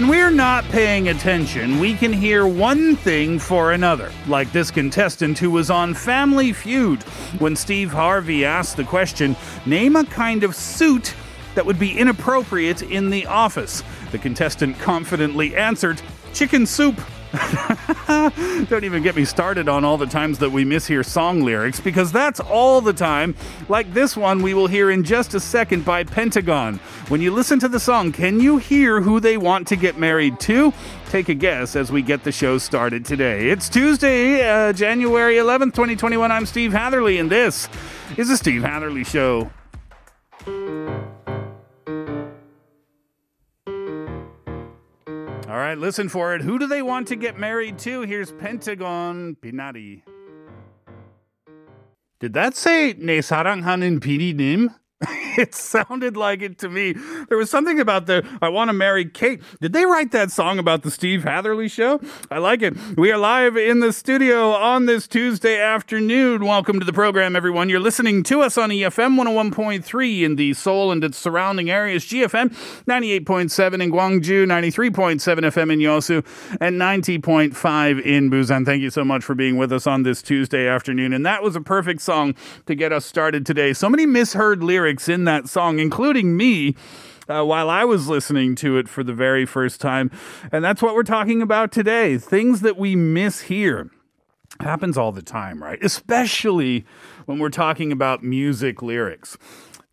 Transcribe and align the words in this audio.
When 0.00 0.08
we're 0.08 0.30
not 0.30 0.64
paying 0.70 1.08
attention, 1.08 1.78
we 1.78 1.92
can 1.92 2.10
hear 2.10 2.46
one 2.46 2.96
thing 2.96 3.38
for 3.38 3.72
another, 3.72 4.10
like 4.26 4.50
this 4.50 4.70
contestant 4.70 5.38
who 5.38 5.50
was 5.50 5.68
on 5.68 5.92
Family 5.92 6.54
Feud 6.54 7.02
when 7.38 7.54
Steve 7.54 7.92
Harvey 7.92 8.46
asked 8.46 8.78
the 8.78 8.84
question 8.84 9.36
Name 9.66 9.96
a 9.96 10.04
kind 10.06 10.42
of 10.42 10.56
suit 10.56 11.14
that 11.54 11.66
would 11.66 11.78
be 11.78 11.98
inappropriate 11.98 12.80
in 12.80 13.10
the 13.10 13.26
office. 13.26 13.82
The 14.10 14.16
contestant 14.16 14.78
confidently 14.78 15.54
answered, 15.54 16.00
Chicken 16.32 16.64
soup. 16.64 16.98
Don't 18.68 18.82
even 18.82 19.02
get 19.02 19.14
me 19.14 19.24
started 19.24 19.68
on 19.68 19.84
all 19.84 19.96
the 19.96 20.06
times 20.06 20.38
that 20.40 20.50
we 20.50 20.64
mishear 20.64 21.04
song 21.04 21.42
lyrics 21.42 21.78
because 21.78 22.10
that's 22.10 22.40
all 22.40 22.80
the 22.80 22.92
time. 22.92 23.36
Like 23.68 23.92
this 23.94 24.16
one 24.16 24.42
we 24.42 24.52
will 24.52 24.66
hear 24.66 24.90
in 24.90 25.04
just 25.04 25.34
a 25.34 25.40
second 25.40 25.84
by 25.84 26.02
Pentagon. 26.02 26.78
When 27.08 27.20
you 27.20 27.32
listen 27.32 27.60
to 27.60 27.68
the 27.68 27.78
song, 27.78 28.10
can 28.10 28.40
you 28.40 28.58
hear 28.58 29.00
who 29.00 29.20
they 29.20 29.36
want 29.36 29.68
to 29.68 29.76
get 29.76 29.96
married 29.96 30.40
to? 30.40 30.72
Take 31.08 31.28
a 31.28 31.34
guess 31.34 31.76
as 31.76 31.92
we 31.92 32.02
get 32.02 32.24
the 32.24 32.32
show 32.32 32.58
started 32.58 33.04
today. 33.04 33.48
It's 33.48 33.68
Tuesday, 33.68 34.48
uh, 34.48 34.72
January 34.72 35.36
11th, 35.36 35.74
2021. 35.74 36.32
I'm 36.32 36.46
Steve 36.46 36.72
Hatherley, 36.72 37.18
and 37.18 37.30
this 37.30 37.68
is 38.16 38.28
the 38.28 38.36
Steve 38.36 38.62
Hatherley 38.62 39.04
Show. 39.04 39.50
right, 45.69 45.77
listen 45.77 46.09
for 46.09 46.33
it. 46.33 46.41
Who 46.41 46.57
do 46.57 46.67
they 46.67 46.81
want 46.81 47.07
to 47.09 47.15
get 47.15 47.37
married 47.37 47.77
to? 47.79 48.01
Here's 48.01 48.31
Pentagon 48.31 49.37
Pinati. 49.41 50.01
Did 52.19 52.33
that 52.33 52.55
say 52.55 52.93
내 52.95 53.21
사랑하는 53.21 53.99
비리님? 53.99 54.69
It 55.40 55.54
sounded 55.54 56.16
like 56.16 56.42
it 56.42 56.58
to 56.58 56.68
me. 56.68 56.94
There 57.28 57.38
was 57.38 57.50
something 57.50 57.80
about 57.80 58.06
the 58.06 58.26
I 58.42 58.48
want 58.48 58.68
to 58.68 58.72
marry 58.74 59.06
Kate. 59.06 59.42
Did 59.60 59.72
they 59.72 59.86
write 59.86 60.12
that 60.12 60.30
song 60.30 60.58
about 60.58 60.82
the 60.82 60.90
Steve 60.90 61.24
Hatherley 61.24 61.68
show? 61.68 62.00
I 62.30 62.38
like 62.38 62.62
it. 62.62 62.76
We 62.96 63.10
are 63.10 63.18
live 63.18 63.56
in 63.56 63.80
the 63.80 63.92
studio 63.92 64.50
on 64.50 64.86
this 64.86 65.08
Tuesday 65.08 65.58
afternoon. 65.58 66.44
Welcome 66.44 66.78
to 66.78 66.84
the 66.84 66.92
program, 66.92 67.34
everyone. 67.34 67.70
You're 67.70 67.80
listening 67.80 68.22
to 68.24 68.42
us 68.42 68.58
on 68.58 68.68
EFM 68.68 69.18
101.3 69.18 70.22
in 70.22 70.36
the 70.36 70.52
Seoul 70.52 70.92
and 70.92 71.02
its 71.02 71.16
surrounding 71.16 71.70
areas, 71.70 72.04
GFM 72.04 72.50
98.7 72.84 73.82
in 73.82 73.90
Gwangju, 73.90 74.46
93.7 74.46 75.20
FM 75.38 75.72
in 75.72 75.78
Yosu, 75.78 76.24
and 76.60 76.78
90.5 76.78 78.02
in 78.02 78.30
Busan. 78.30 78.66
Thank 78.66 78.82
you 78.82 78.90
so 78.90 79.04
much 79.04 79.24
for 79.24 79.34
being 79.34 79.56
with 79.56 79.72
us 79.72 79.86
on 79.86 80.02
this 80.02 80.20
Tuesday 80.20 80.68
afternoon. 80.68 81.14
And 81.14 81.24
that 81.24 81.42
was 81.42 81.56
a 81.56 81.60
perfect 81.62 82.02
song 82.02 82.34
to 82.66 82.74
get 82.74 82.92
us 82.92 83.06
started 83.06 83.46
today. 83.46 83.72
So 83.72 83.88
many 83.88 84.04
misheard 84.04 84.62
lyrics 84.62 85.08
in 85.08 85.24
that 85.24 85.29
song, 85.48 85.78
including 85.78 86.36
me. 86.36 86.74
Uh, 87.28 87.44
while 87.44 87.70
I 87.70 87.84
was 87.84 88.08
listening 88.08 88.56
to 88.56 88.76
it 88.76 88.88
for 88.88 89.04
the 89.04 89.12
very 89.12 89.46
first 89.46 89.80
time. 89.80 90.10
And 90.50 90.64
that's 90.64 90.82
what 90.82 90.96
we're 90.96 91.04
talking 91.04 91.42
about 91.42 91.70
today 91.70 92.18
things 92.18 92.60
that 92.62 92.76
we 92.76 92.96
miss 92.96 93.42
here. 93.42 93.88
Happens 94.58 94.98
all 94.98 95.12
the 95.12 95.22
time, 95.22 95.62
right? 95.62 95.78
Especially 95.80 96.84
when 97.26 97.38
we're 97.38 97.48
talking 97.48 97.92
about 97.92 98.24
music 98.24 98.82
lyrics. 98.82 99.38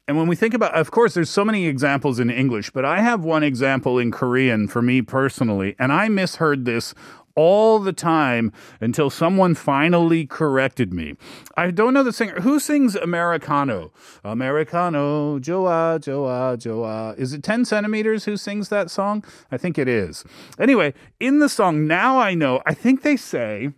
And 0.08 0.18
when 0.18 0.28
we 0.28 0.36
think 0.36 0.54
about, 0.54 0.74
of 0.74 0.90
course, 0.90 1.14
there's 1.14 1.30
so 1.30 1.44
many 1.44 1.68
examples 1.68 2.18
in 2.18 2.30
English, 2.30 2.72
but 2.72 2.86
I 2.86 3.02
have 3.02 3.26
one 3.26 3.44
example 3.44 4.00
in 4.00 4.10
Korean 4.10 4.68
for 4.68 4.82
me 4.82 5.02
personally, 5.02 5.76
and 5.78 5.92
I 5.92 6.08
misheard 6.08 6.64
this 6.64 6.94
all 7.37 7.79
the 7.79 7.93
time 7.93 8.53
until 8.81 9.11
someone 9.11 9.55
finally 9.55 10.27
corrected 10.27 10.93
me. 10.93 11.15
I 11.57 11.71
don't 11.71 11.95
know 11.95 12.03
the 12.03 12.13
singer. 12.13 12.41
Who 12.41 12.59
sings 12.59 12.95
Americano? 12.95 13.93
Americano, 14.25 15.39
Joa, 15.39 15.99
Joa, 16.01 16.57
Joa. 16.59 17.15
Is 17.17 17.33
it 17.33 17.43
10 17.43 17.65
centimeters 17.65 18.25
who 18.25 18.37
sings 18.37 18.69
that 18.69 18.91
song? 18.91 19.25
I 19.51 19.57
think 19.57 19.79
it 19.79 19.89
is. 19.89 20.25
Anyway, 20.59 20.95
in 21.21 21.39
the 21.39 21.49
song, 21.49 21.87
now 21.87 22.19
I 22.19 22.35
know, 22.35 22.61
I 22.67 22.75
think 22.75 23.03
they 23.03 23.17
say, 23.17 23.71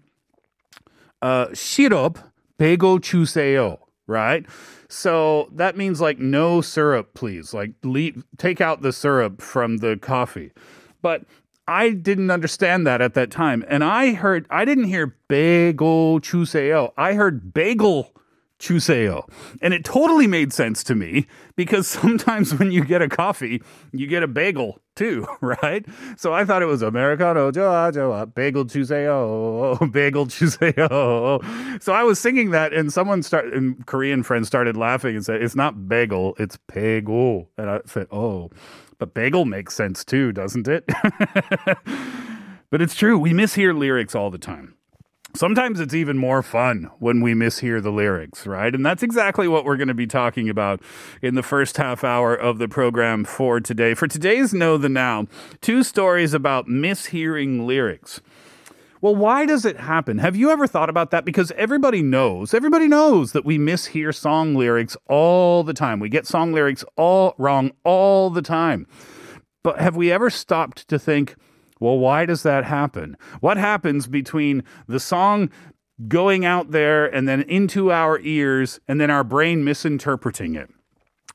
uh, 1.23 1.47
시럽 1.49 2.19
배고 2.59 3.01
주세요, 3.01 3.79
right? 4.07 4.45
So 4.89 5.49
that 5.53 5.77
means 5.77 6.01
like 6.01 6.19
no 6.19 6.61
syrup, 6.61 7.15
please. 7.15 7.55
Like 7.55 7.73
leave, 7.83 8.25
take 8.37 8.61
out 8.61 8.83
the 8.83 8.93
syrup 8.93 9.41
from 9.41 9.79
the 9.79 9.97
coffee. 9.97 10.53
But 11.03 11.23
I 11.70 11.92
didn't 11.92 12.32
understand 12.32 12.88
that 12.88 13.00
at 13.00 13.14
that 13.14 13.30
time. 13.30 13.64
And 13.68 13.84
I 13.84 14.14
heard, 14.14 14.48
I 14.50 14.66
didn't 14.66 14.86
hear 14.86 15.16
bagel 15.28 16.20
chuseo. 16.20 16.92
I 16.98 17.14
heard 17.14 17.54
bagel 17.54 18.12
chuseo. 18.60 19.30
And 19.62 19.72
it 19.74 19.86
totally 19.86 20.26
made 20.26 20.52
sense 20.52 20.84
to 20.86 20.96
me 20.96 21.28
because 21.56 21.88
sometimes 22.02 22.58
when 22.58 22.72
you 22.72 22.84
get 22.84 23.04
a 23.04 23.08
coffee, 23.08 23.62
you 23.92 24.08
get 24.08 24.24
a 24.24 24.28
bagel 24.28 24.82
too, 24.96 25.28
right? 25.42 25.86
So 26.18 26.34
I 26.34 26.44
thought 26.44 26.64
it 26.64 26.66
was 26.66 26.82
Americano, 26.82 27.52
joa, 27.52 27.92
joa, 27.94 28.26
bagel 28.26 28.66
chuseo, 28.66 29.92
bagel 29.92 30.26
chuseo. 30.26 31.84
So 31.84 31.94
I 31.94 32.02
was 32.02 32.20
singing 32.20 32.50
that 32.50 32.74
and 32.74 32.92
someone 32.92 33.22
started, 33.22 33.54
and 33.54 33.86
Korean 33.86 34.24
friends 34.24 34.48
started 34.48 34.76
laughing 34.76 35.16
and 35.16 35.24
said, 35.24 35.42
it's 35.42 35.56
not 35.56 35.88
bagel, 35.88 36.36
it's 36.40 36.58
bagel. 36.74 37.50
And 37.58 37.70
I 37.70 37.82
said, 37.86 38.08
oh. 38.12 38.50
But 39.00 39.14
bagel 39.14 39.46
makes 39.46 39.74
sense 39.74 40.06
too, 40.06 40.32
doesn't 40.32 40.68
it? 40.68 40.86
but 42.70 42.82
it's 42.82 42.96
true. 42.96 43.18
We 43.18 43.32
mishear 43.32 43.76
lyrics 43.76 44.14
all 44.14 44.30
the 44.30 44.38
time. 44.38 44.76
Sometimes 45.36 45.80
it's 45.80 45.94
even 45.94 46.18
more 46.18 46.42
fun 46.42 46.90
when 46.98 47.22
we 47.22 47.34
mishear 47.34 47.82
the 47.82 47.92
lyrics, 47.92 48.48
right? 48.48 48.74
And 48.74 48.84
that's 48.84 49.04
exactly 49.04 49.48
what 49.48 49.64
we're 49.64 49.78
going 49.78 49.88
to 49.88 49.94
be 49.94 50.08
talking 50.08 50.50
about 50.50 50.82
in 51.22 51.36
the 51.36 51.44
first 51.44 51.78
half 51.78 52.04
hour 52.04 52.36
of 52.36 52.58
the 52.58 52.68
program 52.68 53.24
for 53.24 53.60
today. 53.60 53.94
For 53.94 54.08
today's 54.08 54.54
Know 54.54 54.78
the 54.78 54.90
Now, 54.90 55.28
two 55.62 55.84
stories 55.84 56.34
about 56.34 56.66
mishearing 56.68 57.66
lyrics. 57.66 58.22
Well, 59.02 59.16
why 59.16 59.46
does 59.46 59.64
it 59.64 59.78
happen? 59.78 60.18
Have 60.18 60.36
you 60.36 60.52
ever 60.52 60.68
thought 60.68 60.90
about 60.90 61.12
that? 61.12 61.24
Because 61.24 61.52
everybody 61.52 62.02
knows, 62.02 62.54
everybody 62.54 62.88
knows 62.88 63.32
that 63.32 63.46
we 63.46 63.58
mishear 63.58 64.14
song 64.14 64.56
lyrics 64.56 64.98
all 65.08 65.64
the 65.64 65.74
time. 65.74 66.02
We 66.02 66.10
get 66.10 66.28
song 66.28 66.52
lyrics 66.52 66.84
all 66.98 67.34
wrong 67.38 67.72
all 67.86 68.30
the 68.30 68.42
time. 68.42 68.88
But 69.64 69.80
have 69.80 69.96
we 69.96 70.12
ever 70.12 70.30
stopped 70.30 70.88
to 70.90 71.00
think, 71.00 71.36
well, 71.80 71.98
why 71.98 72.26
does 72.26 72.44
that 72.44 72.66
happen? 72.66 73.16
What 73.40 73.56
happens 73.56 74.06
between 74.06 74.64
the 74.88 75.00
song 75.00 75.50
going 76.10 76.44
out 76.44 76.72
there 76.72 77.06
and 77.06 77.26
then 77.28 77.44
into 77.44 77.92
our 77.94 78.20
ears 78.20 78.82
and 78.86 79.00
then 79.00 79.10
our 79.10 79.24
brain 79.24 79.64
misinterpreting 79.64 80.56
it? 80.56 80.70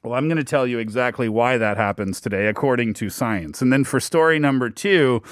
Well, 0.04 0.12
I'm 0.12 0.28
going 0.28 0.36
to 0.36 0.44
tell 0.44 0.66
you 0.66 0.78
exactly 0.78 1.30
why 1.30 1.56
that 1.56 1.78
happens 1.78 2.20
today, 2.20 2.46
according 2.46 2.92
to 2.94 3.08
science. 3.08 3.62
And 3.62 3.72
then 3.72 3.84
for 3.84 3.98
story 3.98 4.38
number 4.38 4.68
two, 4.68 5.22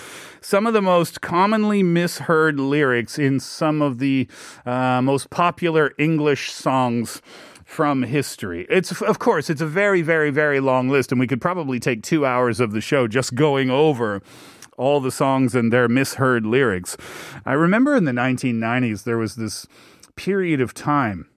some 0.40 0.66
of 0.66 0.72
the 0.72 0.80
most 0.80 1.20
commonly 1.20 1.82
misheard 1.82 2.58
lyrics 2.58 3.18
in 3.18 3.38
some 3.38 3.82
of 3.82 3.98
the 3.98 4.26
uh, 4.64 5.02
most 5.02 5.28
popular 5.28 5.92
English 5.98 6.52
songs 6.52 7.20
from 7.66 8.04
history. 8.04 8.66
It's, 8.70 9.02
of 9.02 9.18
course, 9.18 9.50
it's 9.50 9.60
a 9.60 9.66
very, 9.66 10.00
very, 10.00 10.30
very 10.30 10.58
long 10.58 10.88
list, 10.88 11.12
and 11.12 11.20
we 11.20 11.26
could 11.26 11.42
probably 11.42 11.78
take 11.78 12.02
two 12.02 12.24
hours 12.24 12.58
of 12.58 12.72
the 12.72 12.80
show 12.80 13.06
just 13.06 13.34
going 13.34 13.70
over 13.70 14.22
all 14.78 15.00
the 15.00 15.12
songs 15.12 15.54
and 15.54 15.70
their 15.70 15.86
misheard 15.86 16.46
lyrics. 16.46 16.96
I 17.44 17.52
remember 17.52 17.94
in 17.94 18.06
the 18.06 18.12
1990s, 18.12 19.04
there 19.04 19.18
was 19.18 19.36
this 19.36 19.66
period 20.16 20.62
of 20.62 20.72
time 20.72 21.28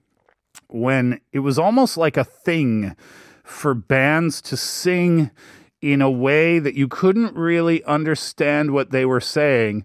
when 0.67 1.19
it 1.31 1.39
was 1.39 1.59
almost 1.59 1.97
like 1.97 2.17
a 2.17 2.23
thing 2.23 2.95
for 3.43 3.73
bands 3.73 4.41
to 4.41 4.57
sing 4.57 5.31
in 5.81 6.01
a 6.01 6.09
way 6.09 6.59
that 6.59 6.75
you 6.75 6.87
couldn't 6.87 7.35
really 7.35 7.83
understand 7.83 8.71
what 8.71 8.91
they 8.91 9.05
were 9.05 9.21
saying. 9.21 9.83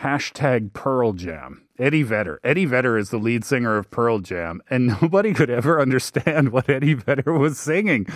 Hashtag 0.00 0.72
Pearl 0.72 1.12
Jam. 1.12 1.66
Eddie 1.78 2.04
Vedder. 2.04 2.38
Eddie 2.44 2.64
Vedder 2.64 2.96
is 2.96 3.10
the 3.10 3.18
lead 3.18 3.44
singer 3.44 3.76
of 3.76 3.90
Pearl 3.90 4.20
Jam, 4.20 4.62
and 4.70 4.86
nobody 5.02 5.34
could 5.34 5.50
ever 5.50 5.80
understand 5.80 6.50
what 6.50 6.68
Eddie 6.68 6.94
Vedder 6.94 7.32
was 7.32 7.58
singing. 7.58 8.06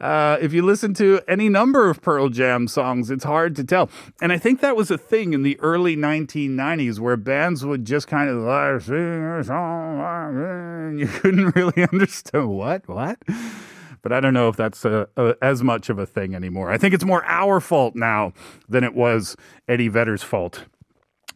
Uh, 0.00 0.36
if 0.40 0.52
you 0.52 0.62
listen 0.62 0.92
to 0.94 1.20
any 1.26 1.48
number 1.48 1.88
of 1.88 2.02
Pearl 2.02 2.28
Jam 2.28 2.68
songs, 2.68 3.10
it's 3.10 3.24
hard 3.24 3.56
to 3.56 3.64
tell. 3.64 3.88
And 4.20 4.32
I 4.32 4.38
think 4.38 4.60
that 4.60 4.76
was 4.76 4.90
a 4.90 4.98
thing 4.98 5.32
in 5.32 5.42
the 5.42 5.58
early 5.60 5.96
1990s 5.96 6.98
where 6.98 7.16
bands 7.16 7.64
would 7.64 7.84
just 7.84 8.06
kind 8.06 8.28
of 8.28 8.36
like 8.42 8.82
sing 8.82 9.24
a 9.24 9.44
song, 9.44 10.00
and 10.36 11.00
you 11.00 11.06
couldn't 11.06 11.56
really 11.56 11.82
understand 11.92 12.48
what, 12.48 12.86
what? 12.88 13.18
But 14.02 14.12
I 14.12 14.20
don't 14.20 14.34
know 14.34 14.48
if 14.48 14.56
that's 14.56 14.84
a, 14.84 15.08
a, 15.16 15.34
as 15.42 15.62
much 15.62 15.88
of 15.88 15.98
a 15.98 16.06
thing 16.06 16.34
anymore. 16.34 16.70
I 16.70 16.78
think 16.78 16.94
it's 16.94 17.04
more 17.04 17.24
our 17.24 17.60
fault 17.60 17.96
now 17.96 18.32
than 18.68 18.84
it 18.84 18.94
was 18.94 19.36
Eddie 19.66 19.88
Vedder's 19.88 20.22
fault. 20.22 20.66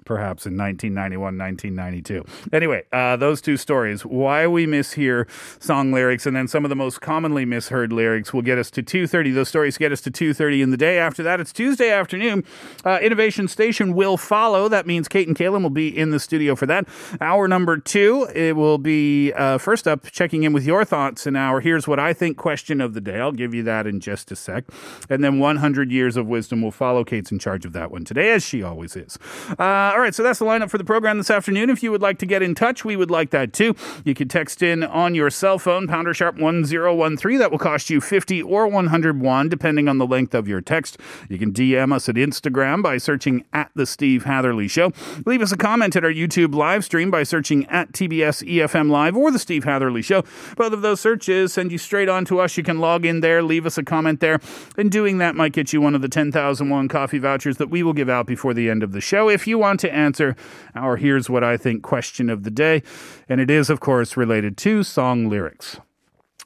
Perhaps 0.05 0.47
in 0.47 0.57
1991, 0.57 1.39
1992. 1.39 2.25
Anyway, 2.53 2.85
uh, 2.93 3.17
those 3.17 3.41
two 3.41 3.57
stories, 3.57 4.05
why 4.05 4.47
we 4.47 4.67
mishear 4.67 5.29
song 5.63 5.93
lyrics, 5.93 6.27
and 6.27 6.37
then 6.37 6.49
some 6.49 6.65
of 6.65 6.69
the 6.69 6.77
most 6.77 7.01
commonly 7.01 7.45
misheard 7.45 7.93
lyrics 7.93 8.33
will 8.33 8.43
get 8.43 8.59
us 8.59 8.71
to 8.71 8.83
2.30. 8.83 9.35
Those 9.35 9.49
stories 9.49 9.79
get 9.79 9.93
us 9.93 10.01
to 10.03 10.11
2.30 10.11 10.63
in 10.63 10.71
the 10.71 10.77
day. 10.77 10.99
After 10.99 11.23
that, 11.23 11.41
it's 11.41 11.53
Tuesday 11.53 11.91
afternoon. 11.91 12.45
Uh, 12.85 12.99
Innovation 13.03 13.49
Station 13.49 13.95
will 13.95 14.17
follow. 14.17 14.69
That 14.69 14.87
means 14.87 15.09
Kate 15.09 15.29
and 15.29 15.37
Kaylin 15.37 15.63
will 15.63 15.71
be 15.71 15.97
in 15.97 16.11
the 16.11 16.21
studio 16.21 16.55
for 16.55 16.67
that. 16.67 16.89
Hour 17.21 17.49
number 17.49 17.79
two, 17.79 18.29
it 18.35 18.57
will 18.57 18.79
be 18.79 19.33
uh, 19.33 19.59
first 19.59 19.87
up 19.87 20.05
checking 20.11 20.45
in 20.45 20.53
with 20.53 20.65
your 20.65 20.85
thoughts 20.85 21.27
in 21.27 21.37
our 21.37 21.61
Here's 21.61 21.87
What 21.87 21.99
I 21.99 22.13
Think 22.13 22.37
question 22.37 22.81
of 22.81 22.95
the 22.95 23.01
day. 23.01 23.21
I'll 23.21 23.33
give 23.33 23.55
you 23.55 23.63
that 23.65 23.87
in 23.87 24.01
just 24.01 24.31
a 24.33 24.37
sec. 24.37 24.65
And 25.09 25.23
then 25.23 25.39
100 25.39 25.91
Years 25.91 26.17
of 26.17 26.27
Wisdom 26.27 26.63
will 26.63 26.71
follow. 26.71 27.05
Kate's 27.05 27.33
in 27.33 27.39
charge 27.39 27.65
of 27.65 27.73
that 27.73 27.91
one 27.91 28.05
today, 28.05 28.33
as 28.33 28.45
she 28.45 28.63
always 28.63 28.97
is. 28.97 29.19
Uh, 29.59 29.90
Uh, 29.91 29.95
all 29.95 30.01
right, 30.01 30.15
so 30.15 30.23
that's 30.23 30.39
the 30.39 30.45
lineup 30.45 30.71
for 30.71 30.79
the 30.79 30.85
program 30.85 31.19
this 31.19 31.31
afternoon. 31.31 31.69
If 31.69 31.83
you 31.83 31.91
would 31.91 32.01
like 32.01 32.19
to 32.19 32.27
get 32.27 32.43
in 32.43 32.55
touch, 32.55 32.85
we 32.85 32.95
would 32.95 33.11
like 33.11 33.31
that 33.31 33.53
too. 33.53 33.75
You 34.05 34.15
can 34.15 34.29
text 34.29 34.63
in 34.63 34.85
on 34.85 35.17
your 35.17 35.31
cell 35.31 35.59
phone, 35.59 35.89
pounder 35.89 36.15
sharp 36.15 36.39
1013. 36.39 37.39
That 37.39 37.51
will 37.51 37.59
cost 37.59 37.91
you 37.91 38.01
50 38.01 38.41
or 38.43 38.69
101, 38.69 39.49
depending 39.49 39.89
on 39.89 39.99
the 39.99 40.07
length 40.07 40.33
of 40.33 40.47
your 40.47 40.61
text. 40.61 40.99
You 41.29 41.39
can 41.39 41.53
DM 41.53 41.93
us 41.93 42.09
at 42.09 42.15
Instagram 42.15 42.85
by 42.85 42.99
searching 42.99 43.45
at 43.53 43.73
The 43.75 43.85
Steve 43.85 44.25
Hatherley 44.25 44.69
Show. 44.69 44.93
Leave 45.27 45.43
us 45.43 45.51
a 45.51 45.57
comment 45.57 45.97
at 45.97 46.05
our 46.05 46.13
YouTube 46.13 46.55
live 46.55 46.85
stream 46.85 47.11
by 47.11 47.25
searching 47.25 47.67
at 47.67 47.91
TBS 47.91 48.49
EFM 48.49 48.91
Live 48.91 49.17
or 49.17 49.33
The 49.33 49.41
Steve 49.41 49.65
Hatherley 49.65 50.03
Show. 50.03 50.23
Both 50.57 50.73
of 50.73 50.83
those 50.83 51.01
searches 51.01 51.53
send 51.53 51.73
you 51.73 51.79
straight 51.79 52.09
on 52.09 52.25
to 52.27 52.39
us. 52.39 52.57
You 52.57 52.63
can 52.63 52.79
log 52.79 53.05
in 53.05 53.21
there, 53.21 53.43
leave 53.43 53.67
us 53.67 53.77
a 53.77 53.83
comment 53.83 54.21
there, 54.21 54.39
and 54.79 54.89
doing 54.89 55.19
that 55.19 55.35
might 55.35 55.53
get 55.53 55.73
you 55.73 55.81
one 55.81 55.97
of 55.97 56.03
the 56.03 56.09
10,001 56.09 56.87
coffee 56.87 57.19
vouchers 57.19 57.57
that 57.57 57.71
we 57.71 57.83
will 57.83 57.93
give 57.93 58.09
out 58.09 58.27
before 58.29 58.55
the 58.55 58.71
end 58.71 58.85
of 58.85 58.93
the 58.93 59.01
show. 59.01 59.29
If 59.29 59.49
you 59.49 59.59
want 59.59 59.80
to 59.81 59.93
answer 59.93 60.37
our 60.75 60.97
Here's 60.97 61.29
What 61.29 61.45
I 61.45 61.57
Think 61.57 61.83
question 61.83 62.31
of 62.31 62.45
the 62.45 62.51
day. 62.51 62.83
And 63.29 63.41
it 63.41 63.51
is, 63.51 63.71
of 63.71 63.81
course, 63.81 64.17
related 64.17 64.57
to 64.59 64.83
song 64.83 65.29
lyrics. 65.29 65.79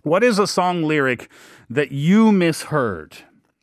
What 0.02 0.24
is 0.24 0.38
a 0.38 0.46
song 0.46 0.82
lyric 0.82 1.30
that 1.70 1.92
you 1.92 2.32
misheard? 2.32 3.16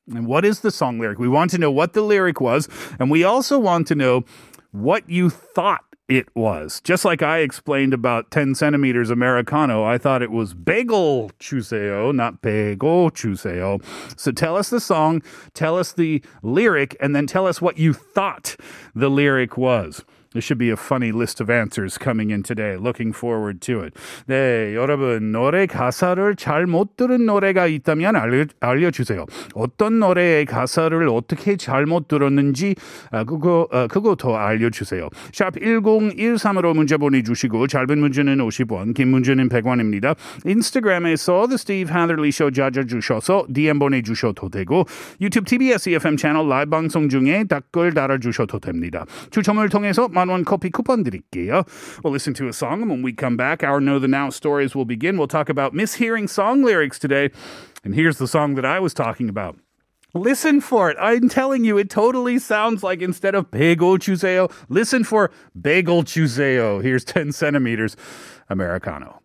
And 0.07 0.25
what 0.25 0.44
is 0.44 0.62
the 0.62 0.71
song 0.71 1.00
lyric? 1.00 1.19
We 1.19 1.27
want 1.27 1.51
to 1.51 1.57
know 1.57 1.71
what 1.71 1.94
the 1.94 2.01
lyric 2.01 2.41
was, 2.41 2.68
and 3.00 3.12
we 3.12 3.23
also 3.23 3.59
want 3.59 3.88
to 3.88 3.95
know 3.95 4.25
what 4.71 5.09
you 5.09 5.29
thought 5.29 5.83
it 6.11 6.27
was. 6.35 6.81
Just 6.81 7.05
like 7.05 7.23
I 7.23 7.37
explained 7.37 7.93
about 7.93 8.31
10 8.31 8.53
centimeters 8.55 9.09
Americano, 9.09 9.85
I 9.85 9.97
thought 9.97 10.21
it 10.21 10.29
was 10.29 10.53
bagel 10.53 11.31
chuseo, 11.39 12.13
not 12.13 12.41
bagel 12.41 13.09
chuseo. 13.11 13.81
So 14.19 14.33
tell 14.33 14.57
us 14.57 14.69
the 14.69 14.81
song, 14.81 15.23
tell 15.53 15.77
us 15.77 15.93
the 15.93 16.21
lyric, 16.43 16.97
and 16.99 17.15
then 17.15 17.27
tell 17.27 17.47
us 17.47 17.61
what 17.61 17.77
you 17.77 17.93
thought 17.93 18.57
the 18.93 19.09
lyric 19.09 19.57
was. 19.57 20.03
There 20.33 20.42
should 20.42 20.57
be 20.57 20.69
a 20.69 20.78
funny 20.78 21.12
list 21.12 21.42
of 21.42 21.51
answers 21.51 21.98
coming 21.98 22.31
in 22.31 22.42
today. 22.44 22.78
Looking 22.78 23.13
forward 23.13 23.60
to 23.68 23.83
it. 23.83 23.94
네, 24.28 24.74
여러분 24.75 25.31
노래 25.31 25.66
가사를 25.66 26.36
잘 26.38 26.66
못 26.68 26.95
들은 26.95 27.25
노래가 27.25 27.68
있다면 27.68 28.16
알려, 28.16 28.45
알려주세요. 28.62 29.25
어떤 29.56 30.00
노래의 30.00 30.45
가사를 30.45 31.10
어떻게 31.10 31.57
잘못 31.57 32.07
들었는지 32.07 32.75
아, 33.12 33.25
그거 33.25 33.68
아, 33.72 33.88
그거 33.88 34.16
더 34.16 34.36
알려주세요. 34.38 35.10
샵 35.33 35.56
1013으로 35.56 36.74
문자 36.75 36.98
보내주시고 36.98 37.68
짧은 37.68 38.00
문제는 38.00 38.38
50원, 38.38 38.94
긴 38.94 39.10
문제는 39.10 39.50
100원입니다. 39.50 40.16
인스타그램에서 40.45 41.48
The 41.48 41.56
Steve 41.56 41.92
Hatherley 41.92 42.30
Show 42.30 42.51
찾아주셔서 42.54 43.48
DM 43.54 43.80
보내주셔도 43.80 44.48
되고 44.50 44.86
유튜브 45.19 45.45
TBS 45.45 45.89
EFM 45.89 46.16
채널 46.16 46.48
라이브 46.48 46.69
방송 46.69 47.10
중에 47.10 47.44
댓글 47.50 47.94
달아주셔도 47.94 48.60
됩니다. 48.60 49.06
추첨을 49.31 49.68
통해서 49.68 50.07
만원 50.20 50.44
커피 50.44 50.70
쿠폰 50.70 51.02
드릴게요. 51.02 51.64
We'll 52.02 52.12
listen 52.12 52.34
to 52.34 52.48
a 52.48 52.52
song, 52.52 52.82
and 52.82 52.90
when 52.90 53.02
we 53.02 53.12
come 53.12 53.37
back, 53.37 53.62
our 53.62 53.81
Know 53.81 53.98
the 53.98 54.08
Now 54.08 54.31
stories 54.31 54.75
will 54.75 54.84
begin. 54.84 55.16
We'll 55.19 55.28
talk 55.28 55.48
about 55.48 55.75
mishearing 55.75 56.28
song 56.28 56.62
lyrics 56.62 56.98
today. 56.98 57.31
And 57.84 57.94
here's 57.94 58.19
the 58.19 58.26
song 58.26 58.54
that 58.56 58.64
I 58.64 58.81
was 58.81 58.94
talking 58.94 59.28
about. 59.28 59.56
Listen 60.14 60.60
for 60.60 60.90
it. 60.90 60.96
I'm 60.98 61.28
telling 61.28 61.64
you, 61.64 61.76
it 61.76 61.90
totally 61.90 62.38
sounds 62.38 62.82
like 62.82 63.02
instead 63.02 63.34
of 63.34 63.50
bagel 63.50 63.98
chuseo, 63.98 64.50
listen 64.69 65.04
for 65.04 65.31
bagel 65.60 66.04
chuseo. 66.04 66.82
Here's 66.82 67.04
10 67.04 67.32
centimeters 67.32 67.96
Americano. 68.48 69.19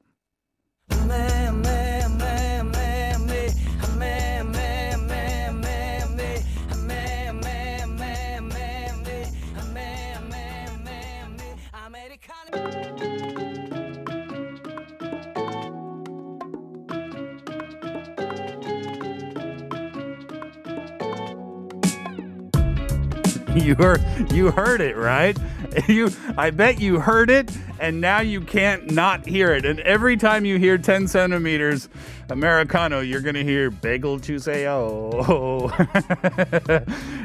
you 23.64 23.74
heard 23.74 24.02
you 24.32 24.50
heard 24.50 24.80
it 24.80 24.96
right? 24.96 25.36
You 25.88 26.10
i 26.38 26.50
bet 26.50 26.80
you 26.80 27.00
heard 27.00 27.28
it 27.28 27.50
and 27.78 28.00
now 28.00 28.20
you 28.20 28.40
can't 28.40 28.90
not 28.90 29.26
hear 29.26 29.52
it. 29.52 29.66
And 29.66 29.80
every 29.80 30.16
time 30.16 30.46
you 30.46 30.58
hear 30.58 30.78
10 30.78 31.08
centimeters 31.08 31.88
americano 32.30 33.00
you're 33.00 33.20
gonna 33.20 33.42
hear 33.42 33.70
bagel 33.70 34.18
chuseo 34.18 35.12
oh. 35.28 35.66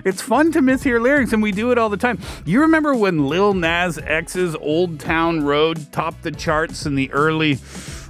it's 0.05 0.21
fun 0.21 0.51
to 0.51 0.59
mishear 0.59 1.01
lyrics 1.01 1.33
and 1.33 1.41
we 1.41 1.51
do 1.51 1.71
it 1.71 1.77
all 1.77 1.89
the 1.89 1.97
time. 1.97 2.19
You 2.45 2.61
remember 2.61 2.93
when 2.95 3.27
lil 3.27 3.53
nas 3.53 3.97
x's 3.97 4.55
old 4.55 4.99
town 4.99 5.43
road 5.43 5.91
topped 5.91 6.23
the 6.23 6.31
charts 6.31 6.85
in 6.85 6.95
the 6.95 7.11
early 7.13 7.55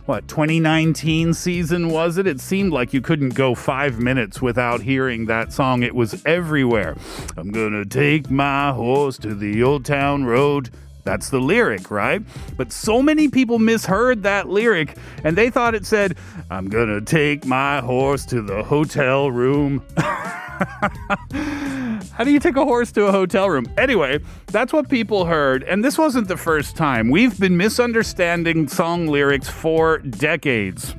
what 0.06 0.28
2019 0.28 1.34
season 1.34 1.90
was 1.90 2.18
it? 2.18 2.26
It 2.26 2.40
seemed 2.40 2.74
like 2.74 2.94
you 2.94 3.02
couldn't 3.02 3.36
go 3.36 3.54
five 3.56 4.00
minutes 4.00 4.42
without 4.42 4.82
hearing 4.82 5.26
that 5.28 5.54
song. 5.54 5.84
It 5.84 5.96
was 5.96 6.22
everywhere. 6.26 6.96
I'm 7.38 7.52
gonna 7.52 7.86
take 7.86 8.30
my 8.30 8.72
horse 8.72 9.18
to 9.20 9.36
the 9.36 9.62
old 9.64 9.86
town 9.86 10.26
road. 10.26 10.70
That's 11.04 11.30
the 11.30 11.40
lyric, 11.40 11.90
right? 11.90 12.22
But 12.58 12.72
so 12.72 13.02
many 13.02 13.28
people 13.28 13.60
misheard 13.60 14.24
that 14.24 14.50
lyric 14.50 14.98
and 15.24 15.38
they 15.38 15.50
thought 15.50 15.76
it 15.76 15.86
said, 15.86 16.18
I'm 16.50 16.68
gonna 16.68 17.02
take 17.02 17.46
my 17.46 17.80
horse 17.80 18.26
to 18.28 18.42
the 18.42 18.64
hotel 18.64 19.32
room. 19.32 19.84
How 22.12 22.24
do 22.24 22.32
you 22.32 22.40
take 22.40 22.56
a 22.56 22.66
horse 22.66 22.92
to 22.94 23.06
a 23.06 23.12
hotel 23.12 23.50
room? 23.50 23.66
Anyway, 23.78 24.20
that's 24.48 24.72
what 24.72 24.90
people 24.90 25.26
heard, 25.26 25.64
and 25.64 25.84
this 25.84 25.98
wasn't 25.98 26.28
the 26.28 26.38
first 26.38 26.76
time. 26.76 27.10
We've 27.10 27.40
been 27.40 27.58
misunderstanding 27.58 28.68
song 28.68 29.08
lyrics 29.08 29.50
for 29.50 30.00
decades. 30.00 30.96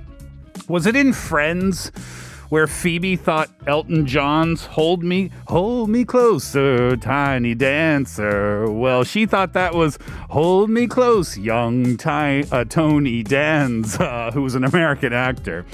Was 0.68 0.86
it 0.86 0.96
in 0.96 1.12
Friends? 1.12 1.92
where 2.52 2.66
Phoebe 2.66 3.16
thought 3.16 3.48
Elton 3.66 4.06
John's 4.06 4.66
Hold 4.66 5.02
Me, 5.02 5.30
Hold 5.48 5.88
Me 5.88 6.04
Closer, 6.04 6.98
Tiny 6.98 7.54
Dancer. 7.54 8.70
Well, 8.70 9.04
she 9.04 9.24
thought 9.24 9.54
that 9.54 9.74
was 9.74 9.98
Hold 10.28 10.68
Me 10.68 10.86
Close, 10.86 11.38
Young 11.38 11.96
Ty- 11.96 12.44
uh, 12.52 12.64
Tony 12.64 13.22
Danza, 13.22 14.30
who 14.34 14.42
was 14.42 14.54
an 14.54 14.64
American 14.64 15.14
actor. 15.14 15.64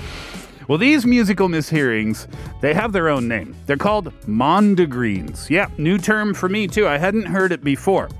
Well, 0.68 0.76
these 0.76 1.06
musical 1.06 1.48
mishearings, 1.48 2.26
they 2.60 2.74
have 2.74 2.92
their 2.92 3.08
own 3.08 3.26
name. 3.26 3.56
They're 3.64 3.78
called 3.78 4.12
mondegreens. 4.26 5.48
Yeah, 5.48 5.70
new 5.78 5.96
term 5.96 6.34
for 6.34 6.46
me 6.46 6.68
too. 6.68 6.86
I 6.86 6.98
hadn't 6.98 7.24
heard 7.24 7.52
it 7.52 7.64
before. 7.64 8.10